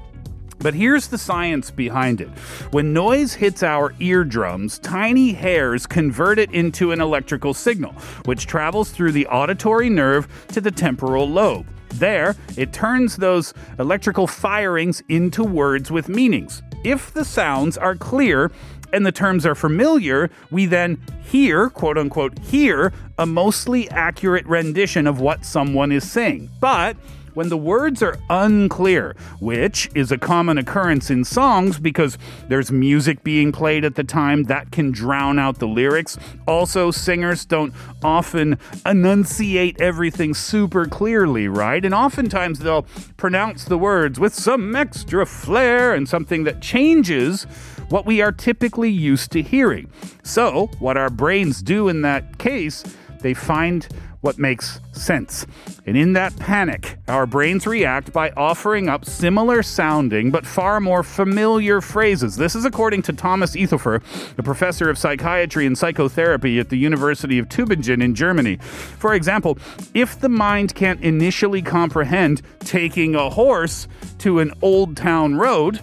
But 0.58 0.72
here's 0.72 1.08
the 1.08 1.18
science 1.18 1.70
behind 1.70 2.22
it. 2.22 2.30
When 2.70 2.94
noise 2.94 3.34
hits 3.34 3.62
our 3.62 3.94
eardrums, 4.00 4.78
tiny 4.78 5.34
hairs 5.34 5.86
convert 5.86 6.38
it 6.38 6.50
into 6.52 6.90
an 6.90 7.02
electrical 7.02 7.52
signal, 7.52 7.92
which 8.24 8.46
travels 8.46 8.90
through 8.92 9.12
the 9.12 9.26
auditory 9.26 9.90
nerve 9.90 10.26
to 10.48 10.62
the 10.62 10.70
temporal 10.70 11.28
lobe. 11.28 11.66
There, 11.90 12.36
it 12.56 12.72
turns 12.72 13.16
those 13.16 13.54
electrical 13.78 14.26
firings 14.26 15.02
into 15.08 15.44
words 15.44 15.90
with 15.90 16.08
meanings. 16.08 16.62
If 16.84 17.12
the 17.12 17.24
sounds 17.24 17.76
are 17.76 17.96
clear, 17.96 18.50
and 18.92 19.04
the 19.04 19.12
terms 19.12 19.44
are 19.44 19.54
familiar, 19.54 20.30
we 20.50 20.66
then 20.66 21.02
hear, 21.24 21.70
quote 21.70 21.98
unquote, 21.98 22.38
hear 22.38 22.92
a 23.18 23.26
mostly 23.26 23.88
accurate 23.90 24.46
rendition 24.46 25.06
of 25.06 25.20
what 25.20 25.44
someone 25.44 25.92
is 25.92 26.10
saying. 26.10 26.50
But 26.60 26.96
when 27.38 27.50
the 27.50 27.56
words 27.56 28.02
are 28.02 28.18
unclear, 28.30 29.14
which 29.38 29.88
is 29.94 30.10
a 30.10 30.18
common 30.18 30.58
occurrence 30.58 31.08
in 31.08 31.22
songs 31.22 31.78
because 31.78 32.18
there's 32.48 32.72
music 32.72 33.22
being 33.22 33.52
played 33.52 33.84
at 33.84 33.94
the 33.94 34.02
time 34.02 34.42
that 34.42 34.72
can 34.72 34.90
drown 34.90 35.38
out 35.38 35.60
the 35.60 35.68
lyrics. 35.68 36.18
Also, 36.48 36.90
singers 36.90 37.44
don't 37.44 37.72
often 38.02 38.58
enunciate 38.84 39.80
everything 39.80 40.34
super 40.34 40.84
clearly, 40.84 41.46
right? 41.46 41.84
And 41.84 41.94
oftentimes 41.94 42.58
they'll 42.58 42.86
pronounce 43.16 43.66
the 43.66 43.78
words 43.78 44.18
with 44.18 44.34
some 44.34 44.74
extra 44.74 45.24
flair 45.24 45.94
and 45.94 46.08
something 46.08 46.42
that 46.42 46.60
changes 46.60 47.44
what 47.88 48.04
we 48.04 48.20
are 48.20 48.32
typically 48.32 48.90
used 48.90 49.30
to 49.30 49.42
hearing. 49.42 49.88
So, 50.24 50.70
what 50.80 50.96
our 50.96 51.08
brains 51.08 51.62
do 51.62 51.86
in 51.86 52.02
that 52.02 52.38
case, 52.38 52.82
they 53.20 53.32
find 53.32 53.86
what 54.20 54.38
makes 54.38 54.80
sense. 54.92 55.46
And 55.86 55.96
in 55.96 56.12
that 56.14 56.36
panic, 56.38 56.98
our 57.06 57.26
brains 57.26 57.66
react 57.66 58.12
by 58.12 58.30
offering 58.30 58.88
up 58.88 59.04
similar 59.04 59.62
sounding 59.62 60.30
but 60.30 60.44
far 60.44 60.80
more 60.80 61.02
familiar 61.02 61.80
phrases. 61.80 62.36
This 62.36 62.54
is 62.54 62.64
according 62.64 63.02
to 63.02 63.12
Thomas 63.12 63.54
Ethofer, 63.54 64.02
a 64.36 64.42
professor 64.42 64.90
of 64.90 64.98
psychiatry 64.98 65.66
and 65.66 65.78
psychotherapy 65.78 66.58
at 66.58 66.68
the 66.68 66.76
University 66.76 67.38
of 67.38 67.48
Tübingen 67.48 68.02
in 68.02 68.14
Germany. 68.14 68.56
For 68.56 69.14
example, 69.14 69.58
if 69.94 70.20
the 70.20 70.28
mind 70.28 70.74
can't 70.74 71.00
initially 71.00 71.62
comprehend 71.62 72.42
taking 72.60 73.14
a 73.14 73.30
horse 73.30 73.86
to 74.18 74.40
an 74.40 74.52
old 74.62 74.96
town 74.96 75.36
road, 75.36 75.80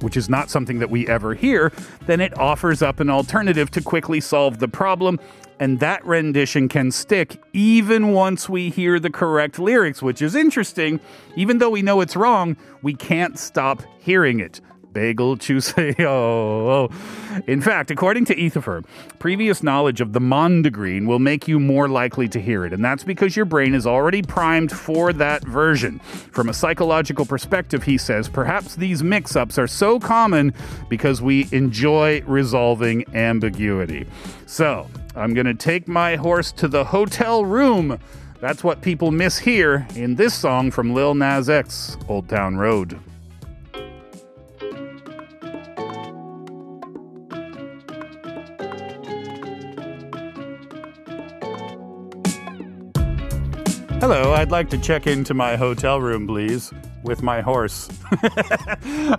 which 0.00 0.16
is 0.16 0.28
not 0.28 0.50
something 0.50 0.78
that 0.78 0.90
we 0.90 1.06
ever 1.08 1.34
hear, 1.34 1.72
then 2.06 2.20
it 2.20 2.36
offers 2.38 2.82
up 2.82 3.00
an 3.00 3.10
alternative 3.10 3.70
to 3.70 3.82
quickly 3.82 4.20
solve 4.20 4.58
the 4.58 4.68
problem 4.68 5.20
and 5.60 5.78
that 5.78 6.04
rendition 6.04 6.68
can 6.68 6.90
stick 6.90 7.40
even 7.52 8.12
once 8.12 8.48
we 8.48 8.70
hear 8.70 8.98
the 8.98 9.10
correct 9.10 9.58
lyrics, 9.58 10.02
which 10.02 10.22
is 10.22 10.34
interesting. 10.34 10.98
Even 11.36 11.58
though 11.58 11.70
we 11.70 11.82
know 11.82 12.00
it's 12.00 12.16
wrong, 12.16 12.56
we 12.82 12.94
can't 12.94 13.38
stop 13.38 13.82
hearing 14.00 14.40
it. 14.40 14.60
Bagel 14.92 15.36
chuseyo. 15.36 16.92
In 17.46 17.60
fact, 17.60 17.92
according 17.92 18.24
to 18.24 18.34
Ethofer, 18.34 18.84
previous 19.20 19.62
knowledge 19.62 20.00
of 20.00 20.12
the 20.14 20.18
mondegreen 20.18 21.06
will 21.06 21.18
make 21.18 21.46
you 21.46 21.60
more 21.60 21.88
likely 21.88 22.26
to 22.28 22.40
hear 22.40 22.64
it, 22.64 22.72
and 22.72 22.84
that's 22.84 23.04
because 23.04 23.36
your 23.36 23.44
brain 23.44 23.74
is 23.74 23.86
already 23.86 24.22
primed 24.22 24.72
for 24.72 25.12
that 25.12 25.44
version. 25.44 26.00
From 26.32 26.48
a 26.48 26.54
psychological 26.54 27.24
perspective, 27.24 27.84
he 27.84 27.98
says, 27.98 28.28
perhaps 28.28 28.74
these 28.74 29.04
mix-ups 29.04 29.58
are 29.58 29.68
so 29.68 30.00
common 30.00 30.52
because 30.88 31.22
we 31.22 31.48
enjoy 31.52 32.22
resolving 32.22 33.04
ambiguity. 33.14 34.08
So, 34.46 34.88
I'm 35.16 35.34
going 35.34 35.46
to 35.46 35.54
take 35.54 35.88
my 35.88 36.16
horse 36.16 36.52
to 36.52 36.68
the 36.68 36.84
hotel 36.84 37.44
room. 37.44 37.98
That's 38.40 38.62
what 38.62 38.80
people 38.80 39.10
miss 39.10 39.38
here 39.38 39.86
in 39.96 40.14
this 40.14 40.34
song 40.34 40.70
from 40.70 40.94
Lil 40.94 41.14
Nas 41.14 41.50
X, 41.50 41.96
Old 42.08 42.28
Town 42.28 42.56
Road. 42.56 42.98
Hello, 54.00 54.32
I'd 54.32 54.50
like 54.50 54.70
to 54.70 54.78
check 54.78 55.06
into 55.06 55.34
my 55.34 55.56
hotel 55.56 56.00
room, 56.00 56.26
please, 56.26 56.72
with 57.02 57.22
my 57.22 57.40
horse. 57.40 57.88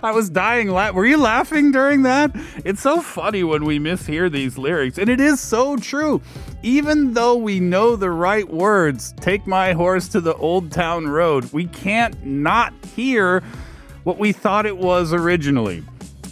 I 0.02 0.12
was 0.14 0.30
dying. 0.30 0.68
La- 0.68 0.90
Were 0.92 1.06
you 1.06 1.16
laughing 1.16 1.72
during 1.72 2.02
that? 2.02 2.30
It's 2.64 2.80
so 2.80 3.00
funny 3.00 3.42
when 3.44 3.64
we 3.64 3.78
mishear 3.78 4.30
these 4.30 4.56
lyrics, 4.58 4.98
and 4.98 5.08
it 5.08 5.20
is 5.20 5.40
so 5.40 5.76
true. 5.76 6.20
Even 6.62 7.14
though 7.14 7.36
we 7.36 7.58
know 7.60 7.96
the 7.96 8.10
right 8.10 8.48
words, 8.48 9.12
take 9.20 9.46
my 9.46 9.72
horse 9.72 10.08
to 10.08 10.20
the 10.20 10.34
old 10.36 10.70
town 10.70 11.08
road, 11.08 11.52
we 11.52 11.66
can't 11.66 12.24
not 12.24 12.72
hear 12.94 13.42
what 14.04 14.18
we 14.18 14.32
thought 14.32 14.66
it 14.66 14.76
was 14.78 15.12
originally. 15.12 15.82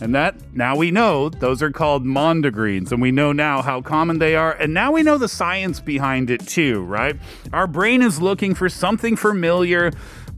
And 0.03 0.15
that 0.15 0.35
now 0.55 0.77
we 0.77 0.91
know 0.91 1.29
those 1.29 1.61
are 1.63 1.71
called 1.71 2.07
mondegreens, 2.07 2.91
and 2.91 3.03
we 3.03 3.11
know 3.11 3.33
now 3.33 3.61
how 3.61 3.83
common 3.83 4.19
they 4.19 4.35
are, 4.35 4.53
and 4.53 4.73
now 4.73 4.93
we 4.93 5.03
know 5.03 5.19
the 5.19 5.29
science 5.29 5.79
behind 5.79 6.31
it 6.31 6.47
too, 6.47 6.83
right? 6.85 7.17
Our 7.53 7.67
brain 7.67 8.01
is 8.01 8.19
looking 8.21 8.55
for 8.55 8.71
something 8.71 9.15
familiar, 9.17 9.91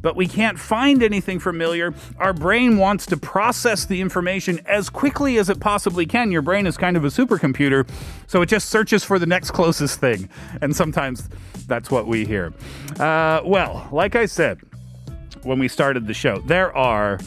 but 0.02 0.16
we 0.16 0.26
can't 0.26 0.58
find 0.58 1.02
anything 1.02 1.38
familiar. 1.38 1.94
Our 2.18 2.32
brain 2.32 2.76
wants 2.76 3.06
to 3.06 3.16
process 3.16 3.84
the 3.86 4.00
information 4.00 4.60
as 4.66 4.90
quickly 4.90 5.38
as 5.38 5.48
it 5.48 5.60
possibly 5.60 6.04
can. 6.04 6.30
Your 6.30 6.42
brain 6.42 6.66
is 6.66 6.76
kind 6.76 6.96
of 6.96 7.04
a 7.04 7.08
supercomputer, 7.08 7.88
so 8.26 8.42
it 8.42 8.46
just 8.46 8.68
searches 8.68 9.04
for 9.04 9.18
the 9.18 9.26
next 9.26 9.52
closest 9.52 10.00
thing, 10.00 10.28
and 10.60 10.74
sometimes 10.74 11.28
that's 11.66 11.90
what 11.90 12.06
we 12.06 12.26
hear. 12.26 12.52
Uh, 12.98 13.40
well, 13.44 13.88
like 13.92 14.16
I 14.16 14.26
said 14.26 14.60
when 15.44 15.58
we 15.58 15.68
started 15.68 16.06
the 16.06 16.14
show, 16.14 16.38
there 16.46 16.76
are 16.76 17.18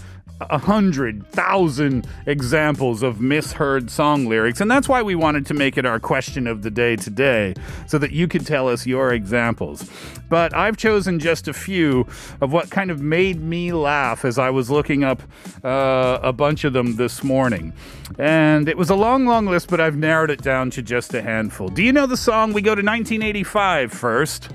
a 0.41 0.57
hundred 0.57 1.25
thousand 1.27 2.07
examples 2.25 3.01
of 3.03 3.21
misheard 3.21 3.89
song 3.89 4.25
lyrics, 4.25 4.59
and 4.59 4.69
that's 4.69 4.89
why 4.89 5.01
we 5.01 5.15
wanted 5.15 5.45
to 5.45 5.53
make 5.53 5.77
it 5.77 5.85
our 5.85 5.99
question 5.99 6.45
of 6.47 6.61
the 6.61 6.69
day 6.69 6.95
today, 6.95 7.53
so 7.87 7.97
that 7.97 8.11
you 8.11 8.27
could 8.27 8.45
tell 8.45 8.67
us 8.67 8.85
your 8.85 9.13
examples. 9.13 9.89
But 10.29 10.53
I've 10.53 10.75
chosen 10.77 11.19
just 11.19 11.47
a 11.47 11.53
few 11.53 12.07
of 12.41 12.51
what 12.51 12.69
kind 12.69 12.91
of 12.91 13.01
made 13.01 13.41
me 13.41 13.71
laugh 13.71 14.25
as 14.25 14.37
I 14.37 14.49
was 14.49 14.69
looking 14.69 15.03
up 15.03 15.21
uh, 15.63 16.19
a 16.21 16.33
bunch 16.33 16.63
of 16.63 16.73
them 16.73 16.95
this 16.95 17.23
morning. 17.23 17.73
And 18.19 18.67
it 18.67 18.77
was 18.77 18.89
a 18.89 18.95
long, 18.95 19.25
long 19.25 19.45
list, 19.45 19.69
but 19.69 19.79
I've 19.79 19.95
narrowed 19.95 20.31
it 20.31 20.41
down 20.41 20.69
to 20.71 20.81
just 20.81 21.13
a 21.13 21.21
handful. 21.21 21.69
Do 21.69 21.83
you 21.83 21.93
know 21.93 22.07
the 22.07 22.17
song? 22.17 22.53
We 22.53 22.61
go 22.61 22.75
to 22.75 22.81
1985 22.81 23.91
first. 23.91 24.49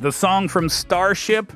The 0.00 0.12
song 0.12 0.48
from 0.48 0.68
Starship, 0.68 1.52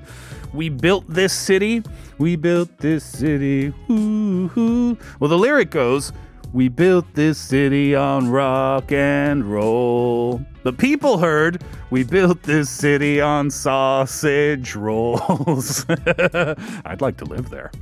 We 0.52 0.68
Built 0.68 1.04
This 1.08 1.32
City. 1.32 1.82
We 2.18 2.37
built 2.37 2.78
this 2.78 3.04
city. 3.04 3.73
Ooh, 3.90 4.97
Well, 5.18 5.28
the 5.28 5.38
lyric 5.38 5.71
goes, 5.71 6.12
We 6.52 6.68
built 6.68 7.06
this 7.14 7.38
city 7.38 7.94
on 7.94 8.30
rock 8.30 8.92
and 8.92 9.44
roll. 9.44 10.44
The 10.62 10.73
people 10.73 11.18
heard, 11.18 11.62
We 11.90 12.04
built 12.04 12.42
this 12.44 12.71
city 12.71 13.21
on 13.21 13.50
sausage 13.50 14.75
rolls. 14.76 15.85
I'd 15.88 17.00
like 17.00 17.16
to 17.18 17.25
live 17.25 17.50
there. 17.50 17.73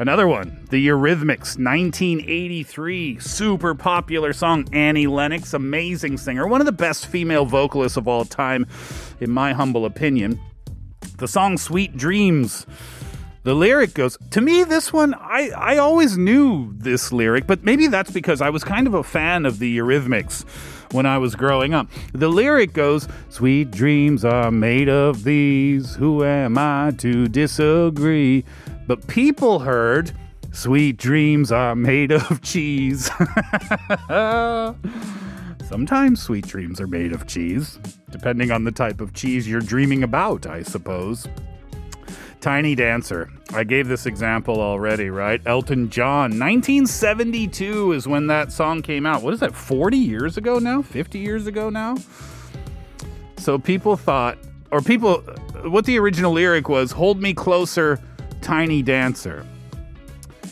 Another 0.00 0.28
one, 0.28 0.64
the 0.70 0.86
Eurythmics, 0.86 1.58
1983, 1.58 3.18
super 3.18 3.74
popular 3.74 4.32
song. 4.32 4.68
Annie 4.72 5.08
Lennox, 5.08 5.54
amazing 5.54 6.18
singer, 6.18 6.46
one 6.46 6.60
of 6.60 6.66
the 6.66 6.72
best 6.72 7.06
female 7.06 7.44
vocalists 7.44 7.96
of 7.96 8.06
all 8.06 8.24
time, 8.24 8.66
in 9.20 9.30
my 9.30 9.52
humble 9.52 9.84
opinion. 9.84 10.40
The 11.16 11.26
song 11.26 11.58
Sweet 11.58 11.96
Dreams. 11.96 12.64
The 13.48 13.54
lyric 13.54 13.94
goes 13.94 14.18
to 14.32 14.42
me. 14.42 14.62
This 14.62 14.92
one, 14.92 15.14
I 15.14 15.48
I 15.56 15.78
always 15.78 16.18
knew 16.18 16.74
this 16.76 17.12
lyric, 17.12 17.46
but 17.46 17.64
maybe 17.64 17.86
that's 17.86 18.10
because 18.10 18.42
I 18.42 18.50
was 18.50 18.62
kind 18.62 18.86
of 18.86 18.92
a 18.92 19.02
fan 19.02 19.46
of 19.46 19.58
the 19.58 19.78
Eurythmics 19.78 20.44
when 20.92 21.06
I 21.06 21.16
was 21.16 21.34
growing 21.34 21.72
up. 21.72 21.88
The 22.12 22.28
lyric 22.28 22.74
goes, 22.74 23.08
"Sweet 23.30 23.70
dreams 23.70 24.22
are 24.22 24.50
made 24.50 24.90
of 24.90 25.24
these. 25.24 25.94
Who 25.94 26.22
am 26.22 26.58
I 26.58 26.92
to 26.98 27.26
disagree?" 27.26 28.44
But 28.86 29.06
people 29.06 29.60
heard, 29.60 30.12
"Sweet 30.52 30.98
dreams 30.98 31.50
are 31.50 31.74
made 31.74 32.12
of 32.12 32.42
cheese." 32.42 33.08
Sometimes 35.66 36.20
sweet 36.20 36.46
dreams 36.46 36.82
are 36.82 36.86
made 36.86 37.14
of 37.14 37.26
cheese, 37.26 37.78
depending 38.10 38.50
on 38.50 38.64
the 38.64 38.72
type 38.72 39.00
of 39.00 39.14
cheese 39.14 39.48
you're 39.48 39.62
dreaming 39.62 40.02
about, 40.02 40.46
I 40.46 40.62
suppose. 40.62 41.26
Tiny 42.40 42.74
Dancer. 42.74 43.30
I 43.52 43.64
gave 43.64 43.88
this 43.88 44.06
example 44.06 44.60
already, 44.60 45.10
right? 45.10 45.40
Elton 45.44 45.90
John. 45.90 46.38
1972 46.38 47.92
is 47.92 48.06
when 48.06 48.28
that 48.28 48.52
song 48.52 48.82
came 48.82 49.06
out. 49.06 49.22
What 49.22 49.34
is 49.34 49.40
that, 49.40 49.54
40 49.54 49.96
years 49.96 50.36
ago 50.36 50.58
now? 50.58 50.82
50 50.82 51.18
years 51.18 51.46
ago 51.46 51.68
now? 51.68 51.96
So 53.38 53.58
people 53.58 53.96
thought, 53.96 54.38
or 54.70 54.80
people, 54.80 55.16
what 55.64 55.84
the 55.84 55.98
original 55.98 56.32
lyric 56.32 56.68
was, 56.68 56.92
Hold 56.92 57.20
Me 57.20 57.34
Closer, 57.34 57.98
Tiny 58.40 58.82
Dancer. 58.82 59.44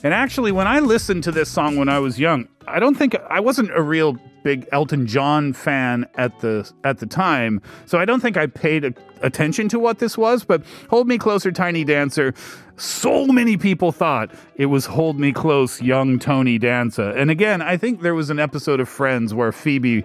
And 0.02 0.12
actually, 0.12 0.52
when 0.52 0.66
I 0.66 0.81
listened 0.81 1.25
to 1.25 1.33
this 1.33 1.50
song 1.50 1.76
when 1.76 1.88
I 1.88 1.99
was 1.99 2.19
young, 2.19 2.49
I 2.66 2.81
don't 2.81 2.97
think 2.97 3.14
I 3.31 3.40
wasn't 3.40 3.71
a 3.76 3.83
real 3.83 4.19
big 4.46 4.68
Elton 4.70 5.08
John 5.08 5.52
fan 5.52 6.06
at 6.14 6.38
the 6.38 6.70
at 6.84 6.98
the 7.00 7.06
time, 7.06 7.60
so 7.84 7.98
I 7.98 8.04
don't 8.04 8.20
think 8.20 8.36
I 8.36 8.46
paid 8.46 8.84
a, 8.84 8.94
attention 9.20 9.68
to 9.70 9.80
what 9.80 9.98
this 9.98 10.16
was. 10.16 10.44
But 10.44 10.62
"Hold 10.88 11.08
Me 11.08 11.18
Closer, 11.18 11.50
Tiny 11.50 11.82
Dancer," 11.82 12.32
so 12.76 13.26
many 13.26 13.56
people 13.56 13.90
thought 13.90 14.30
it 14.54 14.66
was 14.66 14.86
"Hold 14.86 15.18
Me 15.18 15.32
Close, 15.32 15.82
Young 15.82 16.20
Tony 16.20 16.58
Dancer." 16.58 17.10
And 17.10 17.28
again, 17.28 17.60
I 17.60 17.76
think 17.76 18.02
there 18.02 18.14
was 18.14 18.30
an 18.30 18.38
episode 18.38 18.78
of 18.78 18.88
Friends 18.88 19.34
where 19.34 19.50
Phoebe 19.50 20.04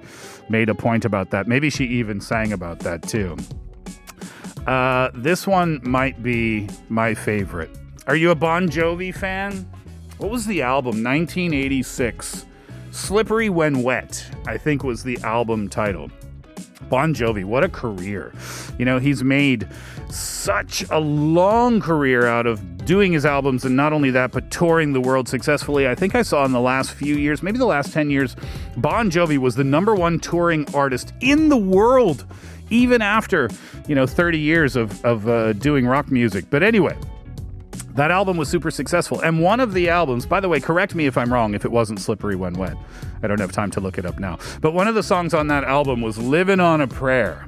made 0.49 0.69
a 0.69 0.75
point 0.75 1.05
about 1.05 1.29
that. 1.29 1.47
Maybe 1.47 1.69
she 1.69 1.85
even 1.85 2.19
sang 2.19 2.51
about 2.51 2.79
that 2.79 3.03
too. 3.03 3.37
Uh, 4.65 5.11
this 5.13 5.45
one 5.45 5.79
might 5.83 6.23
be 6.23 6.67
my 6.89 7.13
favorite. 7.13 7.69
Are 8.07 8.15
you 8.15 8.31
a 8.31 8.35
Bon 8.35 8.67
Jovi 8.67 9.13
fan? 9.13 9.69
What 10.17 10.31
was 10.31 10.47
the 10.47 10.63
album? 10.63 11.03
1986. 11.03 12.47
Slippery 12.91 13.49
When 13.49 13.83
Wet, 13.83 14.25
I 14.45 14.57
think 14.57 14.83
was 14.83 15.03
the 15.03 15.17
album 15.23 15.69
title. 15.69 16.11
Bon 16.89 17.13
Jovi, 17.13 17.45
what 17.45 17.63
a 17.63 17.69
career. 17.69 18.33
You 18.77 18.83
know, 18.83 18.99
he's 18.99 19.23
made 19.23 19.65
such 20.09 20.83
a 20.89 20.99
long 20.99 21.79
career 21.79 22.27
out 22.27 22.45
of 22.45 22.85
doing 22.85 23.13
his 23.13 23.25
albums 23.25 23.63
and 23.63 23.77
not 23.77 23.93
only 23.93 24.11
that, 24.11 24.33
but 24.33 24.51
touring 24.51 24.91
the 24.91 24.99
world 24.99 25.29
successfully. 25.29 25.87
I 25.87 25.95
think 25.95 26.15
I 26.15 26.21
saw 26.21 26.43
in 26.43 26.51
the 26.51 26.59
last 26.59 26.91
few 26.91 27.15
years, 27.15 27.41
maybe 27.41 27.57
the 27.57 27.65
last 27.65 27.93
10 27.93 28.09
years, 28.09 28.35
Bon 28.75 29.09
Jovi 29.09 29.37
was 29.37 29.55
the 29.55 29.63
number 29.63 29.95
one 29.95 30.19
touring 30.19 30.67
artist 30.75 31.13
in 31.21 31.47
the 31.47 31.57
world, 31.57 32.25
even 32.69 33.01
after, 33.01 33.49
you 33.87 33.95
know, 33.95 34.05
30 34.05 34.37
years 34.37 34.75
of, 34.75 35.03
of 35.05 35.29
uh, 35.29 35.53
doing 35.53 35.87
rock 35.87 36.11
music. 36.11 36.43
But 36.49 36.61
anyway, 36.61 36.97
that 37.95 38.11
album 38.11 38.37
was 38.37 38.49
super 38.49 38.71
successful. 38.71 39.19
And 39.21 39.41
one 39.41 39.59
of 39.59 39.73
the 39.73 39.89
albums, 39.89 40.25
by 40.25 40.39
the 40.39 40.49
way, 40.49 40.59
correct 40.59 40.95
me 40.95 41.05
if 41.05 41.17
I'm 41.17 41.31
wrong 41.31 41.53
if 41.53 41.65
it 41.65 41.71
wasn't 41.71 41.99
Slippery 41.99 42.35
When 42.35 42.53
Wet. 42.53 42.75
I 43.23 43.27
don't 43.27 43.39
have 43.39 43.51
time 43.51 43.71
to 43.71 43.79
look 43.79 43.97
it 43.97 44.05
up 44.05 44.19
now. 44.19 44.39
But 44.61 44.73
one 44.73 44.87
of 44.87 44.95
the 44.95 45.03
songs 45.03 45.33
on 45.33 45.47
that 45.47 45.63
album 45.63 46.01
was 46.01 46.17
Living 46.17 46.59
on 46.59 46.81
a 46.81 46.87
Prayer. 46.87 47.45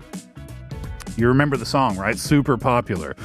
You 1.16 1.28
remember 1.28 1.58
the 1.58 1.66
song, 1.66 1.98
right? 1.98 2.18
Super 2.18 2.58
popular. 2.58 3.16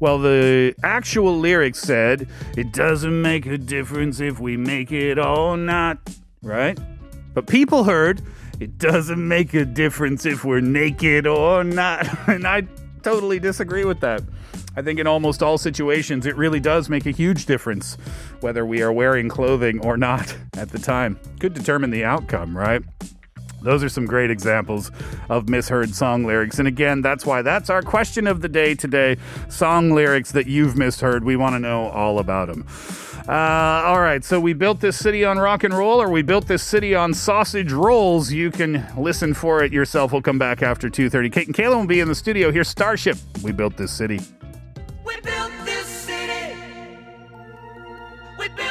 Well, 0.00 0.18
the 0.18 0.74
actual 0.84 1.38
lyrics 1.38 1.80
said, 1.80 2.28
It 2.56 2.72
doesn't 2.72 3.20
make 3.20 3.46
a 3.46 3.58
difference 3.58 4.20
if 4.20 4.38
we 4.38 4.56
make 4.56 4.92
it 4.92 5.18
or 5.18 5.56
not, 5.56 5.98
right? 6.42 6.78
But 7.34 7.46
people 7.46 7.84
heard, 7.84 8.22
It 8.60 8.78
doesn't 8.78 9.26
make 9.26 9.54
a 9.54 9.64
difference 9.64 10.24
if 10.24 10.44
we're 10.44 10.60
naked 10.60 11.26
or 11.26 11.64
not. 11.64 12.06
And 12.28 12.46
I 12.46 12.62
totally 13.02 13.40
disagree 13.40 13.84
with 13.84 14.00
that. 14.00 14.22
I 14.78 14.82
think 14.82 15.00
in 15.00 15.08
almost 15.08 15.42
all 15.42 15.58
situations, 15.58 16.24
it 16.24 16.36
really 16.36 16.60
does 16.60 16.88
make 16.88 17.04
a 17.04 17.10
huge 17.10 17.46
difference 17.46 17.98
whether 18.38 18.64
we 18.64 18.80
are 18.80 18.92
wearing 18.92 19.28
clothing 19.28 19.84
or 19.84 19.96
not 19.96 20.36
at 20.56 20.70
the 20.70 20.78
time. 20.78 21.18
Could 21.40 21.52
determine 21.52 21.90
the 21.90 22.04
outcome, 22.04 22.56
right? 22.56 22.80
Those 23.60 23.82
are 23.82 23.88
some 23.88 24.06
great 24.06 24.30
examples 24.30 24.92
of 25.28 25.48
misheard 25.48 25.96
song 25.96 26.24
lyrics. 26.24 26.60
And 26.60 26.68
again, 26.68 27.02
that's 27.02 27.26
why 27.26 27.42
that's 27.42 27.70
our 27.70 27.82
question 27.82 28.28
of 28.28 28.40
the 28.40 28.48
day 28.48 28.76
today 28.76 29.16
song 29.48 29.90
lyrics 29.90 30.30
that 30.30 30.46
you've 30.46 30.76
misheard. 30.76 31.24
We 31.24 31.34
want 31.34 31.56
to 31.56 31.58
know 31.58 31.88
all 31.88 32.20
about 32.20 32.46
them. 32.46 32.64
Uh, 33.28 33.82
all 33.84 34.00
right, 34.00 34.24
so 34.24 34.38
we 34.38 34.52
built 34.52 34.78
this 34.78 34.96
city 34.96 35.24
on 35.24 35.38
rock 35.38 35.64
and 35.64 35.74
roll, 35.74 36.00
or 36.00 36.08
we 36.08 36.22
built 36.22 36.46
this 36.46 36.62
city 36.62 36.94
on 36.94 37.12
sausage 37.12 37.72
rolls. 37.72 38.32
You 38.32 38.52
can 38.52 38.86
listen 38.96 39.34
for 39.34 39.64
it 39.64 39.72
yourself. 39.72 40.12
We'll 40.12 40.22
come 40.22 40.38
back 40.38 40.62
after 40.62 40.88
2.30. 40.88 41.32
Kate 41.32 41.46
and 41.48 41.56
Kayla 41.56 41.74
will 41.74 41.86
be 41.86 41.98
in 41.98 42.06
the 42.06 42.14
studio. 42.14 42.52
Here's 42.52 42.68
Starship. 42.68 43.18
We 43.42 43.50
built 43.50 43.76
this 43.76 43.90
city. 43.90 44.20
We 45.18 45.22
built 45.22 45.52
this 45.64 45.86
city. 45.86 46.54
We 48.38 48.48
built 48.50 48.67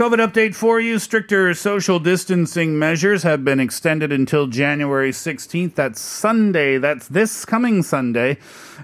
COVID 0.00 0.26
update 0.26 0.54
for 0.54 0.80
you. 0.80 0.98
Stricter 0.98 1.52
social 1.52 1.98
distancing 1.98 2.78
measures 2.78 3.22
have 3.22 3.44
been 3.44 3.60
extended 3.60 4.10
until 4.10 4.46
January 4.46 5.10
16th. 5.10 5.74
That's 5.74 6.00
Sunday. 6.00 6.78
That's 6.78 7.06
this 7.08 7.44
coming 7.44 7.82
Sunday. 7.82 8.38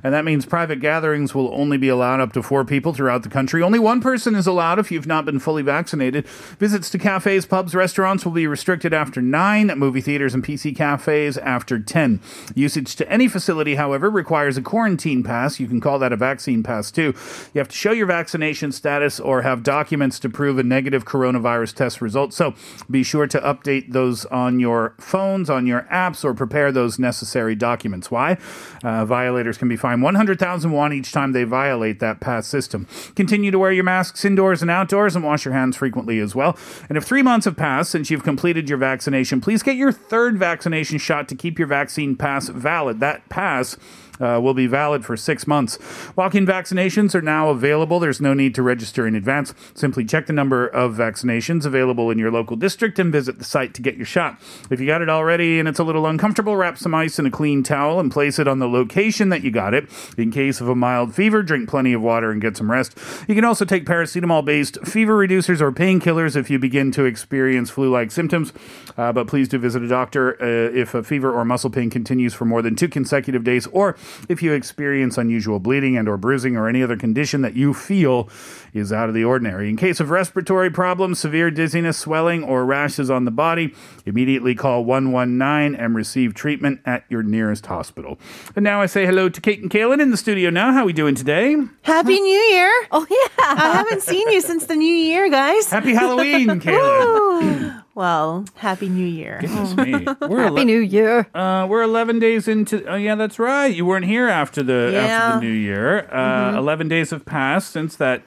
And 0.04 0.12
that 0.12 0.26
means 0.26 0.44
private 0.44 0.80
gatherings 0.80 1.34
will 1.34 1.50
only 1.54 1.78
be 1.78 1.88
allowed 1.88 2.20
up 2.20 2.34
to 2.34 2.42
four 2.42 2.66
people 2.66 2.92
throughout 2.92 3.22
the 3.22 3.30
country. 3.30 3.62
Only 3.62 3.78
one 3.78 4.02
person 4.02 4.34
is 4.34 4.46
allowed 4.46 4.78
if 4.78 4.90
you've 4.90 5.06
not 5.06 5.24
been 5.24 5.38
fully 5.38 5.62
vaccinated. 5.62 6.26
Visits 6.58 6.90
to 6.90 6.98
cafes, 6.98 7.46
pubs, 7.46 7.74
restaurants 7.74 8.26
will 8.26 8.32
be 8.32 8.46
restricted 8.46 8.92
after 8.92 9.22
9, 9.22 9.68
movie 9.78 10.02
theaters 10.02 10.34
and 10.34 10.44
PC 10.44 10.76
cafes 10.76 11.38
after 11.38 11.78
10. 11.78 12.20
Usage 12.54 12.94
to 12.96 13.10
any 13.10 13.26
facility, 13.26 13.76
however, 13.76 14.10
requires 14.10 14.58
a 14.58 14.62
quarantine 14.62 15.22
pass. 15.22 15.58
You 15.58 15.66
can 15.66 15.80
call 15.80 15.98
that 16.00 16.12
a 16.12 16.16
vaccine 16.16 16.62
pass 16.62 16.90
too. 16.90 17.14
You 17.54 17.58
have 17.58 17.68
to 17.68 17.76
show 17.76 17.92
your 17.92 18.04
vaccination 18.04 18.70
status 18.72 19.18
or 19.18 19.40
have 19.40 19.62
documents 19.62 20.18
to 20.20 20.28
prove 20.28 20.58
a 20.58 20.62
negative 20.62 21.05
coronavirus 21.06 21.74
test 21.74 22.00
results. 22.00 22.36
So 22.36 22.54
be 22.90 23.02
sure 23.02 23.26
to 23.26 23.40
update 23.40 23.92
those 23.92 24.24
on 24.26 24.60
your 24.60 24.94
phones, 24.98 25.48
on 25.48 25.66
your 25.66 25.82
apps, 25.90 26.24
or 26.24 26.34
prepare 26.34 26.72
those 26.72 26.98
necessary 26.98 27.54
documents. 27.54 28.10
Why? 28.10 28.36
Uh, 28.84 29.04
violators 29.04 29.56
can 29.56 29.68
be 29.68 29.76
fined 29.76 30.02
100,000 30.02 30.70
won 30.70 30.92
each 30.92 31.12
time 31.12 31.32
they 31.32 31.44
violate 31.44 32.00
that 32.00 32.20
pass 32.20 32.46
system. 32.46 32.86
Continue 33.14 33.50
to 33.50 33.58
wear 33.58 33.72
your 33.72 33.84
masks 33.84 34.24
indoors 34.24 34.62
and 34.62 34.70
outdoors 34.70 35.16
and 35.16 35.24
wash 35.24 35.44
your 35.44 35.54
hands 35.54 35.76
frequently 35.76 36.18
as 36.18 36.34
well. 36.34 36.58
And 36.88 36.98
if 36.98 37.04
three 37.04 37.22
months 37.22 37.44
have 37.44 37.56
passed 37.56 37.90
since 37.90 38.10
you've 38.10 38.24
completed 38.24 38.68
your 38.68 38.78
vaccination, 38.78 39.40
please 39.40 39.62
get 39.62 39.76
your 39.76 39.92
third 39.92 40.38
vaccination 40.38 40.98
shot 40.98 41.28
to 41.28 41.34
keep 41.34 41.58
your 41.58 41.68
vaccine 41.68 42.16
pass 42.16 42.48
valid. 42.48 43.00
That 43.00 43.28
pass 43.28 43.76
uh, 44.20 44.40
will 44.42 44.54
be 44.54 44.66
valid 44.66 45.04
for 45.04 45.16
six 45.16 45.46
months. 45.46 45.78
Walk 46.16 46.34
in 46.34 46.46
vaccinations 46.46 47.14
are 47.14 47.22
now 47.22 47.50
available. 47.50 48.00
There's 48.00 48.20
no 48.20 48.34
need 48.34 48.54
to 48.54 48.62
register 48.62 49.06
in 49.06 49.14
advance. 49.14 49.54
Simply 49.74 50.04
check 50.04 50.26
the 50.26 50.32
number 50.32 50.66
of 50.66 50.94
vaccinations 50.94 51.64
available 51.64 52.10
in 52.10 52.18
your 52.18 52.30
local 52.30 52.56
district 52.56 52.98
and 52.98 53.12
visit 53.12 53.38
the 53.38 53.44
site 53.44 53.74
to 53.74 53.82
get 53.82 53.96
your 53.96 54.06
shot. 54.06 54.40
If 54.70 54.80
you 54.80 54.86
got 54.86 55.02
it 55.02 55.08
already 55.08 55.58
and 55.58 55.68
it's 55.68 55.78
a 55.78 55.84
little 55.84 56.06
uncomfortable, 56.06 56.56
wrap 56.56 56.78
some 56.78 56.94
ice 56.94 57.18
in 57.18 57.26
a 57.26 57.30
clean 57.30 57.62
towel 57.62 58.00
and 58.00 58.10
place 58.10 58.38
it 58.38 58.48
on 58.48 58.58
the 58.58 58.68
location 58.68 59.28
that 59.30 59.42
you 59.42 59.50
got 59.50 59.74
it. 59.74 59.88
In 60.16 60.30
case 60.30 60.60
of 60.60 60.68
a 60.68 60.74
mild 60.74 61.14
fever, 61.14 61.42
drink 61.42 61.68
plenty 61.68 61.92
of 61.92 62.02
water 62.02 62.30
and 62.30 62.40
get 62.40 62.56
some 62.56 62.70
rest. 62.70 62.96
You 63.28 63.34
can 63.34 63.44
also 63.44 63.64
take 63.64 63.84
paracetamol 63.84 64.44
based 64.44 64.78
fever 64.84 65.16
reducers 65.16 65.60
or 65.60 65.72
painkillers 65.72 66.36
if 66.36 66.50
you 66.50 66.58
begin 66.58 66.90
to 66.92 67.04
experience 67.04 67.70
flu 67.70 67.90
like 67.90 68.10
symptoms. 68.10 68.52
Uh, 68.96 69.12
but 69.12 69.26
please 69.26 69.48
do 69.48 69.58
visit 69.58 69.82
a 69.82 69.88
doctor 69.88 70.40
uh, 70.42 70.72
if 70.74 70.94
a 70.94 71.02
fever 71.02 71.32
or 71.32 71.44
muscle 71.44 71.70
pain 71.70 71.90
continues 71.90 72.34
for 72.34 72.44
more 72.44 72.62
than 72.62 72.76
two 72.76 72.88
consecutive 72.88 73.44
days 73.44 73.66
or 73.68 73.96
if 74.28 74.42
you 74.42 74.52
experience 74.52 75.18
unusual 75.18 75.58
bleeding 75.58 75.96
and 75.96 76.08
or 76.08 76.16
bruising 76.16 76.56
or 76.56 76.68
any 76.68 76.82
other 76.82 76.96
condition 76.96 77.42
that 77.42 77.54
you 77.54 77.74
feel 77.74 78.28
is 78.72 78.92
out 78.92 79.08
of 79.08 79.14
the 79.14 79.24
ordinary. 79.24 79.68
In 79.68 79.76
case 79.76 80.00
of 80.00 80.10
respiratory 80.10 80.70
problems, 80.70 81.18
severe 81.18 81.50
dizziness, 81.50 81.96
swelling, 81.96 82.44
or 82.44 82.64
rashes 82.64 83.10
on 83.10 83.24
the 83.24 83.30
body, 83.30 83.74
immediately 84.04 84.54
call 84.54 84.84
119 84.84 85.78
and 85.80 85.94
receive 85.94 86.34
treatment 86.34 86.80
at 86.84 87.04
your 87.08 87.22
nearest 87.22 87.66
hospital. 87.66 88.18
And 88.54 88.62
now 88.62 88.82
I 88.82 88.86
say 88.86 89.06
hello 89.06 89.28
to 89.28 89.40
Kate 89.40 89.60
and 89.60 89.70
Kaylin 89.70 90.00
in 90.00 90.10
the 90.10 90.16
studio 90.16 90.50
now. 90.50 90.72
How 90.72 90.82
are 90.82 90.86
we 90.86 90.92
doing 90.92 91.14
today? 91.14 91.56
Happy 91.82 92.20
New 92.20 92.40
Year! 92.50 92.70
Oh 92.92 93.06
yeah. 93.08 93.44
I 93.44 93.72
haven't 93.76 94.02
seen 94.02 94.28
you 94.30 94.40
since 94.40 94.66
the 94.66 94.76
New 94.76 94.86
Year, 94.86 95.30
guys. 95.30 95.70
Happy 95.70 95.94
Halloween, 95.94 96.48
Kaylin. 96.60 97.82
Well, 97.96 98.44
Happy 98.56 98.90
New 98.90 99.06
Year. 99.06 99.38
Goodness 99.40 99.74
me. 99.74 99.92
We're 100.28 100.42
Happy 100.42 100.60
ele- 100.60 100.64
New 100.66 100.80
Year. 100.80 101.26
Uh, 101.34 101.66
we're 101.66 101.80
11 101.82 102.18
days 102.18 102.46
into. 102.46 102.84
Oh, 102.86 102.94
yeah, 102.94 103.14
that's 103.14 103.38
right. 103.38 103.74
You 103.74 103.86
weren't 103.86 104.04
here 104.04 104.28
after 104.28 104.62
the 104.62 104.92
after 104.94 105.40
the 105.40 105.46
New 105.46 105.52
Year. 105.52 106.06
Uh, 106.14 106.58
11 106.58 106.88
days 106.88 107.08
have 107.10 107.24
passed 107.24 107.70
since 107.72 107.96
that 107.96 108.20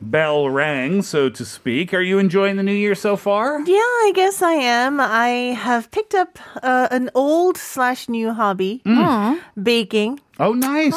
bell 0.00 0.48
rang, 0.48 1.02
so 1.02 1.28
to 1.28 1.44
speak. 1.44 1.92
Are 1.92 2.00
you 2.00 2.18
enjoying 2.18 2.56
the 2.56 2.62
New 2.62 2.72
Year 2.72 2.94
so 2.94 3.14
far? 3.14 3.60
Yeah, 3.60 3.74
I 3.76 4.12
guess 4.14 4.40
I 4.40 4.52
am. 4.54 4.98
I 5.00 5.28
have 5.52 5.90
picked 5.90 6.14
up 6.14 6.38
uh, 6.62 6.88
an 6.90 7.10
old 7.14 7.58
slash 7.58 8.08
new 8.08 8.32
hobby, 8.32 8.82
baking. 9.62 10.18
Oh, 10.40 10.52
nice. 10.54 10.94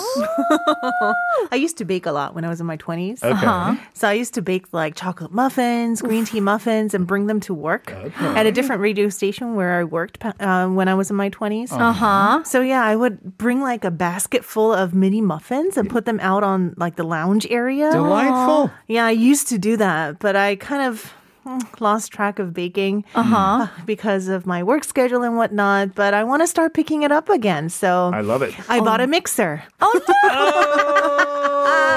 I 1.52 1.56
used 1.56 1.78
to 1.78 1.86
bake 1.86 2.06
a 2.06 2.12
lot 2.12 2.34
when 2.34 2.46
I 2.46 2.50
was 2.50 2.60
in 2.62 2.66
my 2.66 2.78
20s. 2.78 3.24
Okay. 3.24 3.82
So 3.94 4.08
I 4.08 4.14
used 4.14 4.34
to 4.36 4.42
bake 4.42 4.66
like 4.72 4.96
chocolate 4.96 5.32
muffins, 5.32 6.02
green 6.02 6.26
tea 6.26 6.40
muffins, 6.40 6.94
and 6.94 7.06
bring 7.06 7.28
them 7.28 7.40
to 7.42 7.54
work 7.54 7.92
at 7.92 8.46
a 8.46 8.52
different 8.52 8.82
radio 8.82 9.10
station 9.10 9.56
where 9.56 9.80
I 9.80 9.84
worked 9.84 10.20
pa- 10.20 10.34
uh, 10.40 10.68
when 10.70 10.88
I 10.88 10.94
was 10.96 11.10
in 11.10 11.16
my 11.16 11.30
20s. 11.30 11.72
Uh 11.72 11.92
huh. 11.92 12.44
So 12.44 12.62
yeah, 12.62 12.84
I 12.84 12.96
would 12.96 13.38
bring 13.38 13.62
like 13.62 13.84
a 13.84 13.92
basket 13.92 14.46
full 14.46 14.74
of 14.74 14.94
mini 14.94 15.22
muffins 15.22 15.78
and 15.78 15.90
put 15.90 16.06
them 16.06 16.20
out 16.22 16.44
on 16.44 16.74
like 16.78 16.96
the 16.96 17.04
lounge 17.04 17.46
area. 17.50 17.92
Delightful. 17.92 18.72
Yeah, 18.88 19.06
I 19.06 19.12
used 19.12 19.48
to 19.50 19.58
do 19.58 19.78
that, 19.78 20.20
but 20.20 20.36
I 20.36 20.56
kind 20.56 20.84
of 20.84 21.14
lost 21.80 22.12
track 22.12 22.40
of 22.40 22.54
baking 22.54 23.06
uh, 23.16 23.68
because 23.86 24.28
of 24.28 24.46
my 24.46 24.64
work 24.64 24.84
schedule 24.84 25.24
and 25.24 25.36
whatnot. 25.38 25.96
But 25.96 26.14
I 26.14 26.24
want 26.24 26.42
to 26.44 26.48
start 26.48 26.74
picking 26.74 27.04
it 27.04 27.12
up 27.12 27.30
again. 27.30 27.70
So 27.70 28.12
I 28.14 28.22
love 28.22 28.42
it. 28.42 28.54
I 28.70 28.80
bought 28.80 29.02
a 29.02 29.08
mixer. 29.08 29.64
Oh 29.82 30.02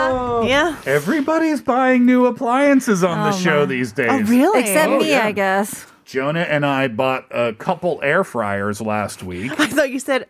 Oh. 0.08 0.44
Yeah. 0.46 0.76
Everybody's 0.86 1.60
buying 1.60 2.06
new 2.06 2.26
appliances 2.26 3.02
on 3.02 3.30
the 3.30 3.36
Oh, 3.36 3.40
show 3.40 3.60
my. 3.60 3.66
these 3.66 3.92
days. 3.92 4.08
Oh, 4.10 4.20
really? 4.22 4.60
Except 4.60 4.88
Oh, 4.90 4.98
me, 4.98 5.10
yeah. 5.10 5.24
I 5.26 5.32
guess. 5.32 5.86
Jonah 6.04 6.40
and 6.40 6.64
I 6.64 6.86
bought 6.88 7.26
a 7.32 7.52
couple 7.54 7.98
air 8.02 8.22
fryers 8.22 8.80
last 8.80 9.22
week. 9.22 9.52
I 9.58 9.66
thought 9.66 9.90
you 9.90 9.98
said 9.98 10.26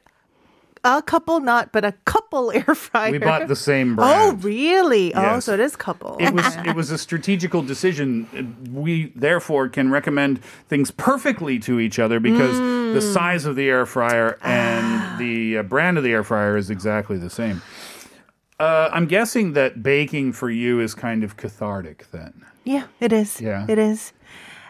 a 0.86 1.02
couple, 1.02 1.40
not, 1.40 1.72
but 1.72 1.84
a 1.84 1.92
couple 2.04 2.52
air 2.54 2.74
fryer. 2.74 3.10
We 3.10 3.18
bought 3.18 3.48
the 3.48 3.56
same 3.56 3.96
brand. 3.96 4.12
Oh, 4.22 4.30
brand. 4.32 4.44
really? 4.44 5.12
Oh, 5.14 5.20
Yes. 5.22 5.44
so 5.44 5.54
it 5.54 5.60
is 5.60 5.74
couple. 5.76 6.16
it 6.20 6.32
was 6.32 6.56
it 6.64 6.74
was 6.76 6.90
a 6.90 6.98
strategical 6.98 7.62
decision. 7.62 8.26
We 8.72 9.12
therefore 9.16 9.68
can 9.68 9.90
recommend 9.90 10.42
things 10.68 10.90
perfectly 10.90 11.58
to 11.60 11.80
each 11.80 11.98
other 11.98 12.20
because 12.20 12.56
the 12.58 13.00
Mm. 13.00 13.12
size 13.14 13.44
of 13.44 13.56
the 13.56 13.68
air 13.68 13.84
fryer 13.84 14.38
Ah. 14.42 14.46
and 14.48 15.18
the 15.18 15.58
uh, 15.58 15.62
brand 15.64 15.98
of 15.98 16.04
the 16.04 16.12
air 16.12 16.22
fryer 16.24 16.56
is 16.56 16.70
exactly 16.70 17.18
the 17.18 17.28
same. 17.30 17.60
Uh, 18.58 18.88
I'm 18.92 19.06
guessing 19.06 19.52
that 19.52 19.82
baking 19.82 20.32
for 20.32 20.48
you 20.50 20.80
is 20.80 20.94
kind 20.94 21.22
of 21.24 21.36
cathartic 21.36 22.06
then. 22.10 22.32
Yeah, 22.64 22.84
it 23.00 23.12
is. 23.12 23.40
Yeah. 23.40 23.66
It 23.68 23.78
is. 23.78 24.12